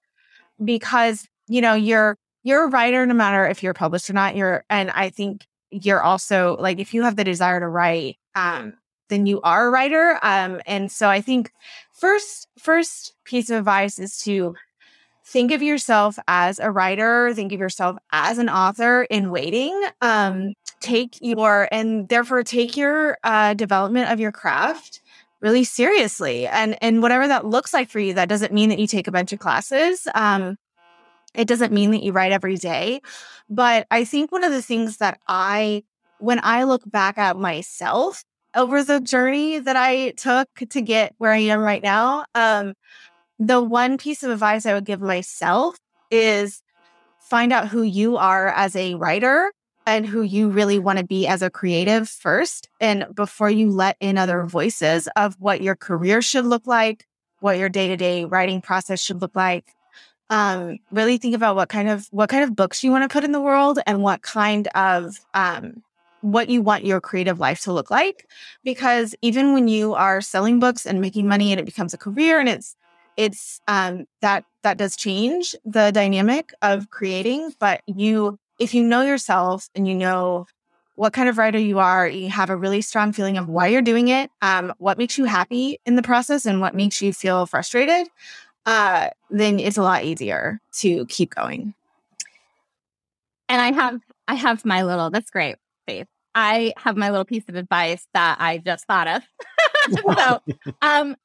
because, 0.62 1.28
you 1.48 1.60
know, 1.60 1.74
you're 1.74 2.16
you're 2.42 2.64
a 2.64 2.68
writer 2.68 3.06
no 3.06 3.14
matter 3.14 3.46
if 3.46 3.62
you're 3.62 3.74
published 3.74 4.10
or 4.10 4.14
not. 4.14 4.36
You're 4.36 4.64
and 4.70 4.90
I 4.90 5.10
think 5.10 5.46
you're 5.70 6.02
also 6.02 6.56
like 6.58 6.78
if 6.78 6.94
you 6.94 7.02
have 7.02 7.16
the 7.16 7.24
desire 7.24 7.60
to 7.60 7.68
write, 7.68 8.16
um, 8.34 8.74
then 9.08 9.26
you 9.26 9.40
are 9.42 9.68
a 9.68 9.70
writer. 9.70 10.18
Um, 10.22 10.60
and 10.66 10.90
so 10.90 11.08
I 11.08 11.20
think 11.20 11.52
first 11.92 12.48
first 12.58 13.14
piece 13.24 13.50
of 13.50 13.58
advice 13.58 13.98
is 13.98 14.18
to 14.18 14.54
think 15.30 15.52
of 15.52 15.62
yourself 15.62 16.18
as 16.26 16.58
a 16.58 16.70
writer 16.70 17.32
think 17.34 17.52
of 17.52 17.60
yourself 17.60 17.96
as 18.10 18.38
an 18.38 18.48
author 18.48 19.04
in 19.04 19.30
waiting 19.30 19.80
um, 20.00 20.52
take 20.80 21.16
your 21.20 21.68
and 21.70 22.08
therefore 22.08 22.42
take 22.42 22.76
your 22.76 23.16
uh, 23.22 23.54
development 23.54 24.10
of 24.10 24.18
your 24.18 24.32
craft 24.32 25.00
really 25.40 25.62
seriously 25.62 26.48
and 26.48 26.76
and 26.82 27.00
whatever 27.00 27.28
that 27.28 27.46
looks 27.46 27.72
like 27.72 27.88
for 27.88 28.00
you 28.00 28.12
that 28.12 28.28
doesn't 28.28 28.52
mean 28.52 28.70
that 28.70 28.80
you 28.80 28.88
take 28.88 29.06
a 29.06 29.12
bunch 29.12 29.32
of 29.32 29.38
classes 29.38 30.08
um, 30.14 30.56
it 31.34 31.46
doesn't 31.46 31.72
mean 31.72 31.92
that 31.92 32.02
you 32.02 32.10
write 32.12 32.32
every 32.32 32.56
day 32.56 33.00
but 33.48 33.86
i 33.92 34.04
think 34.04 34.32
one 34.32 34.42
of 34.42 34.50
the 34.50 34.62
things 34.62 34.96
that 34.96 35.20
i 35.28 35.82
when 36.18 36.40
i 36.42 36.64
look 36.64 36.82
back 36.90 37.18
at 37.18 37.36
myself 37.36 38.24
over 38.56 38.82
the 38.82 39.00
journey 39.00 39.60
that 39.60 39.76
i 39.76 40.10
took 40.10 40.48
to 40.70 40.80
get 40.82 41.14
where 41.18 41.30
i 41.30 41.38
am 41.38 41.60
right 41.60 41.84
now 41.84 42.24
um, 42.34 42.74
the 43.40 43.60
one 43.60 43.96
piece 43.96 44.22
of 44.22 44.30
advice 44.30 44.66
I 44.66 44.74
would 44.74 44.84
give 44.84 45.00
myself 45.00 45.76
is 46.10 46.62
find 47.20 47.52
out 47.52 47.68
who 47.68 47.82
you 47.82 48.18
are 48.18 48.48
as 48.48 48.76
a 48.76 48.94
writer 48.94 49.50
and 49.86 50.04
who 50.04 50.20
you 50.20 50.50
really 50.50 50.78
want 50.78 50.98
to 50.98 51.06
be 51.06 51.26
as 51.26 51.40
a 51.40 51.48
creative 51.48 52.06
first. 52.08 52.68
And 52.80 53.06
before 53.14 53.50
you 53.50 53.70
let 53.70 53.96
in 53.98 54.18
other 54.18 54.44
voices 54.44 55.08
of 55.16 55.36
what 55.38 55.62
your 55.62 55.74
career 55.74 56.20
should 56.20 56.44
look 56.44 56.66
like, 56.66 57.06
what 57.40 57.56
your 57.56 57.70
day 57.70 57.88
to 57.88 57.96
day 57.96 58.26
writing 58.26 58.60
process 58.60 59.00
should 59.00 59.22
look 59.22 59.34
like. 59.34 59.72
Um, 60.28 60.76
really 60.92 61.16
think 61.16 61.34
about 61.34 61.56
what 61.56 61.70
kind 61.70 61.88
of 61.88 62.06
what 62.10 62.28
kind 62.28 62.44
of 62.44 62.54
books 62.54 62.84
you 62.84 62.90
want 62.90 63.02
to 63.02 63.12
put 63.12 63.24
in 63.24 63.32
the 63.32 63.40
world 63.40 63.80
and 63.86 64.02
what 64.02 64.20
kind 64.20 64.68
of 64.74 65.16
um, 65.32 65.82
what 66.20 66.50
you 66.50 66.60
want 66.60 66.84
your 66.84 67.00
creative 67.00 67.40
life 67.40 67.62
to 67.62 67.72
look 67.72 67.90
like. 67.90 68.28
Because 68.62 69.14
even 69.22 69.54
when 69.54 69.66
you 69.66 69.94
are 69.94 70.20
selling 70.20 70.60
books 70.60 70.84
and 70.84 71.00
making 71.00 71.26
money 71.26 71.52
and 71.52 71.58
it 71.58 71.64
becomes 71.64 71.94
a 71.94 71.98
career 71.98 72.38
and 72.38 72.48
it's 72.48 72.76
it's 73.16 73.60
um 73.68 74.06
that 74.20 74.44
that 74.62 74.76
does 74.78 74.96
change 74.96 75.54
the 75.64 75.90
dynamic 75.90 76.52
of 76.62 76.90
creating 76.90 77.52
but 77.58 77.82
you 77.86 78.38
if 78.58 78.74
you 78.74 78.82
know 78.82 79.02
yourself 79.02 79.68
and 79.74 79.88
you 79.88 79.94
know 79.94 80.46
what 80.96 81.12
kind 81.12 81.28
of 81.28 81.38
writer 81.38 81.58
you 81.58 81.78
are 81.78 82.06
you 82.06 82.28
have 82.28 82.50
a 82.50 82.56
really 82.56 82.82
strong 82.82 83.12
feeling 83.12 83.38
of 83.38 83.48
why 83.48 83.66
you're 83.66 83.82
doing 83.82 84.08
it 84.08 84.30
um 84.42 84.72
what 84.78 84.98
makes 84.98 85.18
you 85.18 85.24
happy 85.24 85.78
in 85.86 85.96
the 85.96 86.02
process 86.02 86.46
and 86.46 86.60
what 86.60 86.74
makes 86.74 87.00
you 87.00 87.12
feel 87.12 87.46
frustrated 87.46 88.06
uh 88.66 89.08
then 89.30 89.58
it's 89.58 89.78
a 89.78 89.82
lot 89.82 90.04
easier 90.04 90.60
to 90.72 91.06
keep 91.06 91.34
going 91.34 91.74
And 93.50 93.60
I 93.60 93.72
have. 93.72 94.00
I 94.28 94.34
have 94.34 94.64
my 94.64 94.84
little. 94.84 95.10
That's 95.10 95.28
great, 95.28 95.56
Faith. 95.86 96.06
I 96.36 96.72
have 96.76 96.96
my 96.96 97.10
little 97.10 97.24
piece 97.24 97.42
of 97.48 97.56
advice 97.56 98.06
that 98.14 98.36
I 98.40 98.58
just 98.58 98.86
thought 98.86 99.08
of. 99.08 99.22
so, 100.16 100.40
um, 100.82 101.16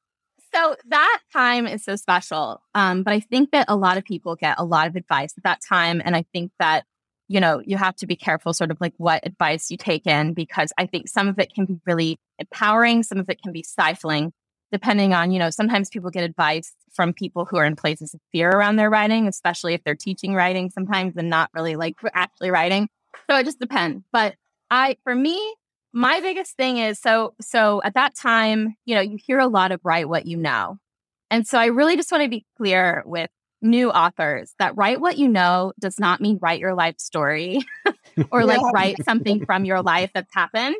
so 0.55 0.75
that 0.87 1.19
time 1.33 1.67
is 1.67 1.83
so 1.83 1.95
special. 1.95 2.61
Um, 2.73 3.03
but 3.03 3.13
I 3.13 3.19
think 3.19 3.51
that 3.51 3.65
a 3.67 3.75
lot 3.75 3.97
of 3.97 4.05
people 4.05 4.35
get 4.35 4.55
a 4.57 4.63
lot 4.63 4.87
of 4.87 4.95
advice 4.95 5.33
at 5.37 5.43
that 5.43 5.59
time. 5.67 6.01
And 6.03 6.15
I 6.15 6.25
think 6.33 6.51
that, 6.59 6.85
you 7.27 7.39
know, 7.39 7.61
you 7.65 7.77
have 7.77 7.95
to 7.97 8.07
be 8.07 8.15
careful 8.15 8.53
sort 8.53 8.71
of 8.71 8.79
like 8.79 8.93
what 8.97 9.25
advice 9.25 9.69
you 9.69 9.77
take 9.77 10.07
in 10.07 10.33
because 10.33 10.71
I 10.77 10.85
think 10.85 11.09
some 11.09 11.27
of 11.27 11.39
it 11.39 11.53
can 11.53 11.65
be 11.65 11.79
really 11.85 12.17
empowering, 12.39 13.03
some 13.03 13.17
of 13.17 13.29
it 13.29 13.41
can 13.41 13.51
be 13.51 13.63
stifling, 13.63 14.31
depending 14.71 15.13
on, 15.13 15.31
you 15.31 15.39
know, 15.39 15.49
sometimes 15.49 15.89
people 15.89 16.09
get 16.09 16.23
advice 16.23 16.73
from 16.93 17.11
people 17.11 17.45
who 17.45 17.57
are 17.57 17.65
in 17.65 17.75
places 17.75 18.13
of 18.13 18.21
fear 18.31 18.49
around 18.49 18.77
their 18.77 18.89
writing, 18.89 19.27
especially 19.27 19.73
if 19.73 19.83
they're 19.83 19.95
teaching 19.95 20.33
writing 20.33 20.69
sometimes 20.69 21.17
and 21.17 21.29
not 21.29 21.49
really 21.53 21.75
like 21.75 21.95
actually 22.13 22.51
writing. 22.51 22.87
So 23.29 23.37
it 23.37 23.43
just 23.43 23.59
depends. 23.59 24.05
But 24.13 24.35
I, 24.71 24.97
for 25.03 25.15
me, 25.15 25.55
my 25.95 26.19
biggest 26.19 26.55
thing 26.57 26.77
is 26.77 26.99
so 26.99 27.33
so 27.41 27.81
at 27.83 27.95
that 27.95 28.15
time 28.15 28.75
you 28.85 28.93
know 28.95 29.01
you 29.01 29.17
hear 29.17 29.39
a 29.39 29.47
lot 29.47 29.71
of 29.71 29.79
write 29.83 30.07
what 30.07 30.25
you 30.27 30.37
know 30.37 30.77
and 31.31 31.47
so 31.47 31.57
i 31.57 31.67
really 31.67 31.95
just 31.95 32.11
want 32.11 32.23
to 32.23 32.29
be 32.29 32.45
clear 32.57 33.01
with 33.05 33.29
new 33.61 33.89
authors 33.89 34.53
that 34.59 34.75
write 34.77 35.01
what 35.01 35.17
you 35.17 35.27
know 35.27 35.73
does 35.79 35.99
not 35.99 36.21
mean 36.21 36.37
write 36.41 36.59
your 36.59 36.75
life 36.75 36.95
story 36.99 37.65
or 38.31 38.45
like 38.45 38.61
Yeah. 38.61 38.71
write 38.73 39.03
something 39.03 39.43
from 39.45 39.65
your 39.65 39.81
life 39.81 40.11
that's 40.13 40.33
happened. 40.33 40.75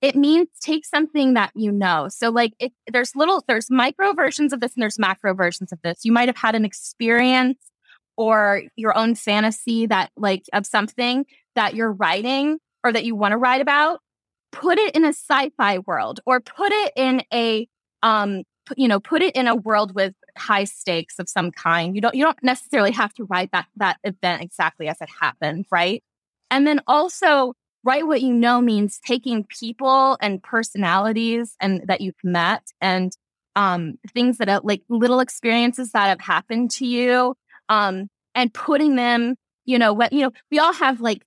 It 0.00 0.16
means 0.16 0.48
take 0.60 0.84
something 0.84 1.34
that 1.34 1.52
you 1.54 1.70
know. 1.70 2.08
So 2.08 2.30
like 2.30 2.54
it, 2.58 2.72
there's 2.90 3.14
little 3.14 3.44
there's 3.46 3.70
micro 3.70 4.12
versions 4.14 4.52
of 4.52 4.60
this 4.60 4.74
and 4.74 4.82
there's 4.82 4.98
macro 4.98 5.34
versions 5.34 5.72
of 5.72 5.80
this. 5.82 6.04
You 6.04 6.12
might 6.12 6.28
have 6.28 6.36
had 6.36 6.54
an 6.54 6.64
experience 6.64 7.58
or 8.16 8.62
your 8.76 8.96
own 8.96 9.14
fantasy 9.14 9.86
that 9.86 10.10
like 10.16 10.44
of 10.52 10.66
something 10.66 11.24
that 11.54 11.74
you're 11.74 11.92
writing 11.92 12.58
or 12.82 12.92
that 12.92 13.04
you 13.04 13.14
want 13.14 13.32
to 13.32 13.38
write 13.38 13.60
about 13.60 14.00
put 14.52 14.78
it 14.78 14.94
in 14.94 15.04
a 15.04 15.08
sci-fi 15.08 15.78
world 15.80 16.20
or 16.26 16.40
put 16.40 16.70
it 16.72 16.92
in 16.96 17.22
a 17.32 17.66
um 18.02 18.42
you 18.76 18.86
know 18.86 19.00
put 19.00 19.22
it 19.22 19.34
in 19.34 19.48
a 19.48 19.56
world 19.56 19.94
with 19.94 20.14
high 20.36 20.64
stakes 20.64 21.18
of 21.18 21.28
some 21.28 21.50
kind. 21.50 21.94
You 21.94 22.00
don't 22.00 22.14
you 22.14 22.24
don't 22.24 22.42
necessarily 22.42 22.92
have 22.92 23.12
to 23.14 23.24
write 23.24 23.50
that 23.52 23.66
that 23.76 23.98
event 24.04 24.42
exactly 24.42 24.88
as 24.88 25.00
it 25.00 25.08
happened 25.20 25.66
right? 25.70 26.02
And 26.50 26.66
then 26.66 26.80
also 26.86 27.54
write 27.84 28.06
what 28.06 28.22
you 28.22 28.32
know 28.32 28.60
means 28.60 29.00
taking 29.04 29.44
people 29.44 30.16
and 30.20 30.42
personalities 30.42 31.56
and 31.60 31.82
that 31.86 32.00
you've 32.00 32.14
met 32.22 32.68
and 32.80 33.16
um, 33.56 33.98
things 34.14 34.38
that 34.38 34.48
are 34.48 34.60
like 34.62 34.82
little 34.88 35.20
experiences 35.20 35.92
that 35.92 36.08
have 36.08 36.20
happened 36.20 36.70
to 36.72 36.86
you 36.86 37.34
um, 37.68 38.08
and 38.34 38.52
putting 38.52 38.96
them, 38.96 39.34
you 39.64 39.78
know, 39.78 39.92
what, 39.92 40.12
you 40.12 40.20
know, 40.22 40.32
we 40.50 40.58
all 40.58 40.72
have 40.72 41.00
like, 41.00 41.22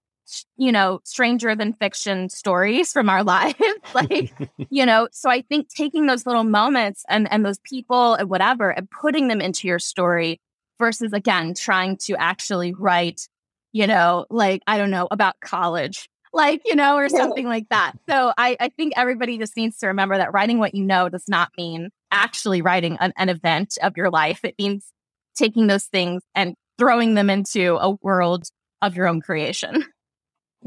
you 0.58 0.72
know, 0.72 1.00
stranger 1.04 1.56
than 1.56 1.74
fiction 1.74 2.30
stories 2.30 2.92
from 2.92 3.10
our 3.10 3.24
lives. 3.24 3.56
like, 3.94 4.34
you 4.70 4.86
know, 4.86 5.08
so 5.12 5.30
I 5.30 5.42
think 5.42 5.70
taking 5.70 6.06
those 6.06 6.26
little 6.26 6.44
moments 6.44 7.04
and, 7.10 7.32
and 7.32 7.46
those 7.46 7.60
people 7.60 8.14
and 8.16 8.30
whatever 8.30 8.70
and 8.70 8.90
putting 8.90 9.28
them 9.28 9.42
into 9.42 9.68
your 9.68 9.80
story 9.80 10.40
versus 10.80 11.14
again, 11.14 11.54
trying 11.54 11.98
to 11.98 12.16
actually 12.16 12.74
write, 12.74 13.28
you 13.72 13.88
know, 13.88 14.26
like, 14.30 14.62
I 14.68 14.78
don't 14.78 14.92
know, 14.92 15.08
about 15.12 15.40
college 15.40 16.10
like, 16.34 16.62
you 16.66 16.76
know, 16.76 16.98
or 16.98 17.08
something 17.08 17.46
like 17.46 17.70
that. 17.70 17.94
So 18.10 18.34
I, 18.38 18.58
I 18.60 18.70
think 18.70 18.94
everybody 18.98 19.38
just 19.38 19.56
needs 19.56 19.78
to 19.80 19.88
remember 19.88 20.18
that 20.18 20.34
writing 20.34 20.60
what 20.60 20.76
you 20.76 20.84
know 20.84 21.08
does 21.08 21.30
not 21.30 21.50
mean 21.58 21.90
actually 22.12 22.62
writing 22.62 22.98
an, 23.00 23.14
an 23.18 23.30
event 23.30 23.78
of 23.82 23.96
your 23.96 24.10
life. 24.10 24.42
It 24.44 24.56
means 24.60 24.92
taking 25.36 25.68
those 25.68 25.86
things 25.86 26.24
and 26.34 26.56
throwing 26.78 27.14
them 27.14 27.30
into 27.30 27.78
a 27.80 27.92
world 28.02 28.48
of 28.82 28.96
your 28.96 29.08
own 29.08 29.22
creation. 29.22 29.86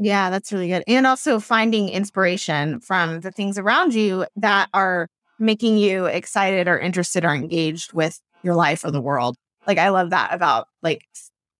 Yeah, 0.01 0.29
that's 0.29 0.53
really 0.53 0.69
good. 0.69 0.83
And 0.87 1.05
also 1.05 1.41
finding 1.41 1.89
inspiration 1.89 2.79
from 2.79 3.19
the 3.19 3.31
things 3.31 3.57
around 3.57 3.93
you 3.93 4.25
that 4.37 4.69
are 4.73 5.09
making 5.37 5.77
you 5.77 6.05
excited 6.05 6.69
or 6.69 6.79
interested 6.79 7.25
or 7.25 7.33
engaged 7.33 7.91
with 7.91 8.19
your 8.41 8.55
life 8.55 8.85
or 8.85 8.91
the 8.91 9.01
world. 9.01 9.35
Like 9.67 9.77
I 9.77 9.89
love 9.89 10.11
that 10.11 10.33
about 10.33 10.67
like 10.81 11.05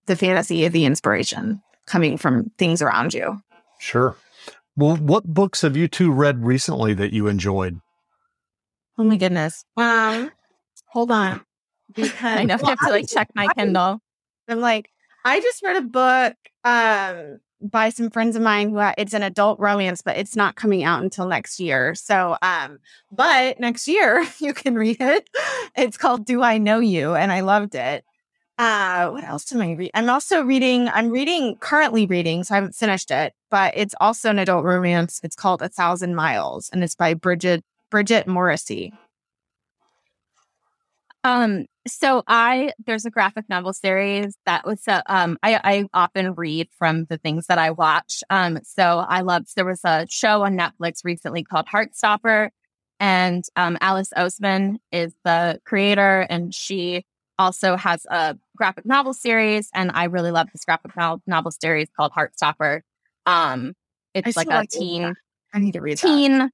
the 0.06 0.16
fantasy 0.16 0.64
of 0.64 0.72
the 0.72 0.86
inspiration 0.86 1.60
coming 1.86 2.16
from 2.16 2.50
things 2.56 2.80
around 2.80 3.12
you. 3.12 3.38
Sure. 3.78 4.16
Well, 4.74 4.96
what 4.96 5.24
books 5.24 5.60
have 5.60 5.76
you 5.76 5.86
two 5.86 6.10
read 6.10 6.42
recently 6.42 6.94
that 6.94 7.12
you 7.12 7.28
enjoyed? 7.28 7.78
Oh 8.96 9.04
my 9.04 9.18
goodness. 9.18 9.64
Um, 9.76 10.30
hold 10.88 11.10
on. 11.10 11.42
Because 11.92 12.12
I 12.22 12.44
know 12.44 12.56
I 12.62 12.68
have 12.68 12.78
to 12.78 12.90
like 12.90 13.08
check 13.08 13.30
my 13.34 13.48
Kindle. 13.58 14.00
I'm 14.46 14.60
like, 14.60 14.88
I 15.24 15.40
just 15.40 15.60
read 15.60 15.76
a 15.76 15.80
book 15.80 16.36
um 16.62 17.40
by 17.60 17.90
some 17.90 18.10
friends 18.10 18.36
of 18.36 18.42
mine 18.42 18.70
who 18.70 18.80
it's 18.96 19.14
an 19.14 19.22
adult 19.22 19.58
romance, 19.58 20.02
but 20.02 20.16
it's 20.16 20.36
not 20.36 20.56
coming 20.56 20.82
out 20.82 21.02
until 21.02 21.26
next 21.26 21.60
year. 21.60 21.94
So 21.94 22.36
um, 22.42 22.78
but 23.12 23.60
next 23.60 23.88
year 23.88 24.26
you 24.40 24.54
can 24.54 24.74
read 24.74 24.98
it. 25.00 25.28
It's 25.76 25.96
called 25.96 26.24
Do 26.24 26.42
I 26.42 26.58
Know 26.58 26.80
You? 26.80 27.14
And 27.14 27.32
I 27.32 27.40
loved 27.40 27.74
it. 27.74 28.04
Uh, 28.58 29.08
what 29.08 29.24
else 29.24 29.50
am 29.54 29.62
I 29.62 29.70
reading? 29.70 29.90
I'm 29.94 30.10
also 30.10 30.42
reading, 30.42 30.90
I'm 30.90 31.08
reading, 31.08 31.56
currently 31.60 32.04
reading, 32.04 32.44
so 32.44 32.54
I 32.54 32.56
haven't 32.56 32.74
finished 32.74 33.10
it, 33.10 33.32
but 33.50 33.72
it's 33.74 33.94
also 34.02 34.28
an 34.28 34.38
adult 34.38 34.66
romance. 34.66 35.18
It's 35.22 35.34
called 35.34 35.62
A 35.62 35.70
Thousand 35.70 36.14
Miles 36.14 36.68
and 36.70 36.84
it's 36.84 36.94
by 36.94 37.14
Bridget, 37.14 37.64
Bridget 37.90 38.26
Morrissey. 38.26 38.92
Um, 41.22 41.66
so 41.86 42.22
I, 42.26 42.72
there's 42.86 43.04
a 43.04 43.10
graphic 43.10 43.48
novel 43.48 43.72
series 43.72 44.36
that 44.46 44.66
was, 44.66 44.86
uh, 44.88 45.02
um, 45.06 45.38
I, 45.42 45.60
I 45.62 45.84
often 45.92 46.34
read 46.34 46.68
from 46.78 47.04
the 47.06 47.18
things 47.18 47.46
that 47.48 47.58
I 47.58 47.70
watch. 47.70 48.22
Um, 48.30 48.58
so 48.62 49.04
I 49.06 49.20
loved, 49.20 49.48
there 49.56 49.64
was 49.64 49.80
a 49.84 50.06
show 50.08 50.42
on 50.42 50.56
Netflix 50.56 51.04
recently 51.04 51.44
called 51.44 51.66
Heartstopper 51.66 52.50
and, 52.98 53.44
um, 53.56 53.76
Alice 53.80 54.12
Oseman 54.16 54.76
is 54.92 55.14
the 55.24 55.60
creator 55.64 56.26
and 56.30 56.54
she 56.54 57.04
also 57.40 57.74
has 57.74 58.04
a 58.10 58.36
graphic 58.54 58.84
novel 58.84 59.14
series, 59.14 59.70
and 59.72 59.90
I 59.94 60.04
really 60.04 60.30
love 60.30 60.48
this 60.52 60.64
graphic 60.64 60.92
novel 61.26 61.50
series 61.50 61.88
called 61.96 62.12
Heartstopper. 62.12 62.82
Um, 63.24 63.72
it's 64.14 64.36
like 64.36 64.50
a 64.50 64.66
teen. 64.66 65.14
I 65.54 65.58
need 65.58 65.72
to 65.72 65.80
read 65.80 65.96
teen. 65.96 66.38
That. 66.38 66.50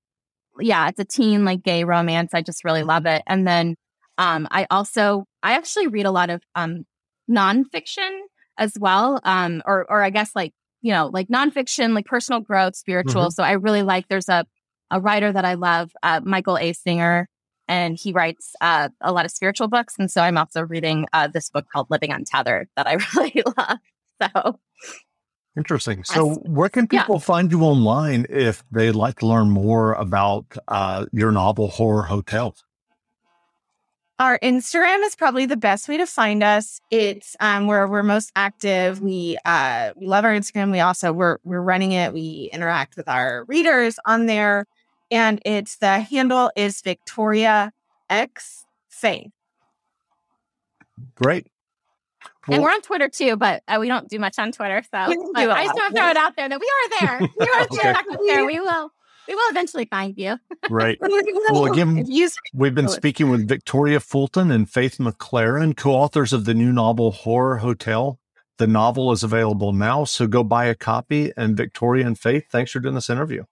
Yeah, 0.61 0.88
it's 0.88 1.00
a 1.00 1.05
teen 1.05 1.44
like 1.44 1.64
gay 1.64 1.83
romance. 1.83 2.35
I 2.35 2.42
just 2.42 2.64
really 2.64 2.85
love 2.85 3.05
it. 3.07 3.22
And 3.26 3.46
then 3.46 3.74
um, 4.18 4.48
I 4.50 4.66
also 4.70 5.26
I 5.42 5.55
actually 5.55 5.88
read 5.88 6.07
a 6.07 6.11
lot 6.11 6.31
of 6.31 6.42
um 6.55 6.85
nonfiction 7.31 8.20
as 8.59 8.76
well. 8.79 9.20
Um, 9.24 9.62
or 9.66 9.87
or 9.90 10.02
I 10.02 10.11
guess 10.11 10.31
like 10.35 10.52
you 10.83 10.92
know 10.92 11.09
like 11.12 11.29
nonfiction, 11.29 11.94
like 11.94 12.07
personal 12.07 12.40
growth, 12.40 12.76
spiritual. 12.76 13.22
Mm-hmm. 13.22 13.31
So 13.31 13.42
I 13.42 13.52
really 13.52 13.83
like. 13.83 14.09
There's 14.09 14.29
a 14.29 14.46
a 14.90 15.00
writer 15.00 15.33
that 15.33 15.44
I 15.44 15.55
love, 15.55 15.90
uh, 16.02 16.20
Michael 16.22 16.59
A. 16.59 16.72
Singer, 16.72 17.29
and 17.68 17.98
he 18.00 18.12
writes 18.12 18.55
uh, 18.61 18.88
a 19.00 19.12
lot 19.12 19.24
of 19.24 19.31
spiritual 19.31 19.68
books. 19.68 19.94
And 19.98 20.11
so 20.11 20.20
I'm 20.20 20.38
also 20.38 20.62
reading 20.62 21.07
uh, 21.12 21.26
this 21.26 21.50
book 21.50 21.66
called 21.72 21.88
Living 21.90 22.12
Untethered 22.12 22.68
that 22.76 22.87
I 22.87 22.98
really 23.14 23.42
love. 23.59 23.79
So 24.22 24.59
interesting. 25.57 26.05
So, 26.05 26.35
where 26.44 26.68
can 26.68 26.87
people 26.87 27.16
yeah. 27.16 27.20
find 27.20 27.50
you 27.50 27.62
online 27.62 28.26
if 28.29 28.62
they'd 28.70 28.92
like 28.92 29.18
to 29.20 29.26
learn 29.26 29.50
more 29.50 29.94
about 29.94 30.46
uh, 30.68 31.07
your 31.12 31.33
novel 31.33 31.68
Horror 31.68 32.05
Hotels? 32.05 32.65
Our 34.18 34.38
Instagram 34.38 35.05
is 35.05 35.14
probably 35.14 35.44
the 35.44 35.59
best 35.59 35.88
way 35.88 35.98
to 35.98 36.07
find 36.07 36.42
us. 36.42 36.81
It's 36.90 37.37
um, 37.38 37.66
where 37.66 37.87
we're 37.87 38.02
most 38.02 38.33
active. 38.35 39.00
We 39.00 39.37
uh, 39.44 39.92
we 39.94 40.07
love 40.07 40.24
our 40.24 40.33
Instagram. 40.33 40.72
We 40.72 40.81
also 40.81 41.12
we're 41.12 41.37
we're 41.44 41.61
running 41.61 41.92
it. 41.92 42.14
We 42.14 42.48
interact 42.52 42.96
with 42.96 43.09
our 43.09 43.44
readers 43.46 43.98
on 44.07 44.24
there 44.26 44.66
and 45.11 45.40
it's 45.44 45.76
the 45.76 46.00
handle 46.00 46.50
is 46.57 46.81
Victoria 46.81 47.72
X 48.11 48.64
Faith. 48.88 49.31
Great. 51.14 51.46
Well, 52.48 52.57
and 52.57 52.62
we're 52.62 52.70
on 52.70 52.81
Twitter 52.83 53.09
too, 53.09 53.37
but 53.37 53.62
uh, 53.66 53.79
we 53.81 53.88
don't 53.88 54.09
do 54.09 54.18
much 54.18 54.38
on 54.38 54.52
Twitter. 54.52 54.83
So 54.83 54.98
I 54.98 55.64
just 55.64 55.74
want 55.74 55.94
to 55.94 56.00
throw 56.00 56.11
it 56.11 56.16
out 56.16 56.37
there 56.37 56.48
that 56.48 56.61
we 56.61 56.66
are 56.66 57.00
there. 57.00 57.29
We 57.38 57.46
are 57.48 57.62
okay. 57.94 58.16
there. 58.26 58.46
We 58.46 58.61
will. 58.61 58.90
We 59.28 59.34
will 59.34 59.50
eventually 59.50 59.86
find 59.86 60.16
you. 60.16 60.38
right. 60.70 60.98
Well, 61.50 61.66
again, 61.66 62.06
we've 62.54 62.74
been 62.74 62.88
speaking 62.88 63.30
with 63.30 63.48
Victoria 63.48 64.00
Fulton 64.00 64.50
and 64.50 64.68
Faith 64.68 64.98
McLaren, 64.98 65.76
co-authors 65.76 66.32
of 66.32 66.44
the 66.44 66.54
new 66.54 66.72
novel 66.72 67.12
Horror 67.12 67.58
Hotel. 67.58 68.18
The 68.58 68.66
novel 68.66 69.12
is 69.12 69.22
available 69.22 69.72
now, 69.72 70.04
so 70.04 70.26
go 70.26 70.42
buy 70.42 70.64
a 70.66 70.74
copy. 70.74 71.32
And 71.36 71.56
Victoria 71.56 72.06
and 72.06 72.18
Faith, 72.18 72.46
thanks 72.50 72.72
for 72.72 72.80
doing 72.80 72.94
this 72.94 73.10
interview. 73.10 73.44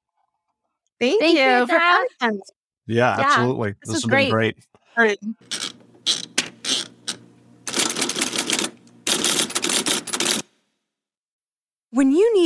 Thank, 0.98 1.20
Thank 1.20 1.38
you, 1.38 1.44
you 1.44 1.66
for 1.66 1.78
having 1.78 2.08
us. 2.20 2.50
Yeah, 2.86 3.16
yeah, 3.16 3.24
absolutely. 3.26 3.70
This, 3.70 3.78
this 3.86 3.94
has 3.94 4.04
great. 4.04 4.24
been 4.24 4.30
great. 4.32 4.56
great. 4.96 5.18
When 11.90 12.10
you 12.10 12.34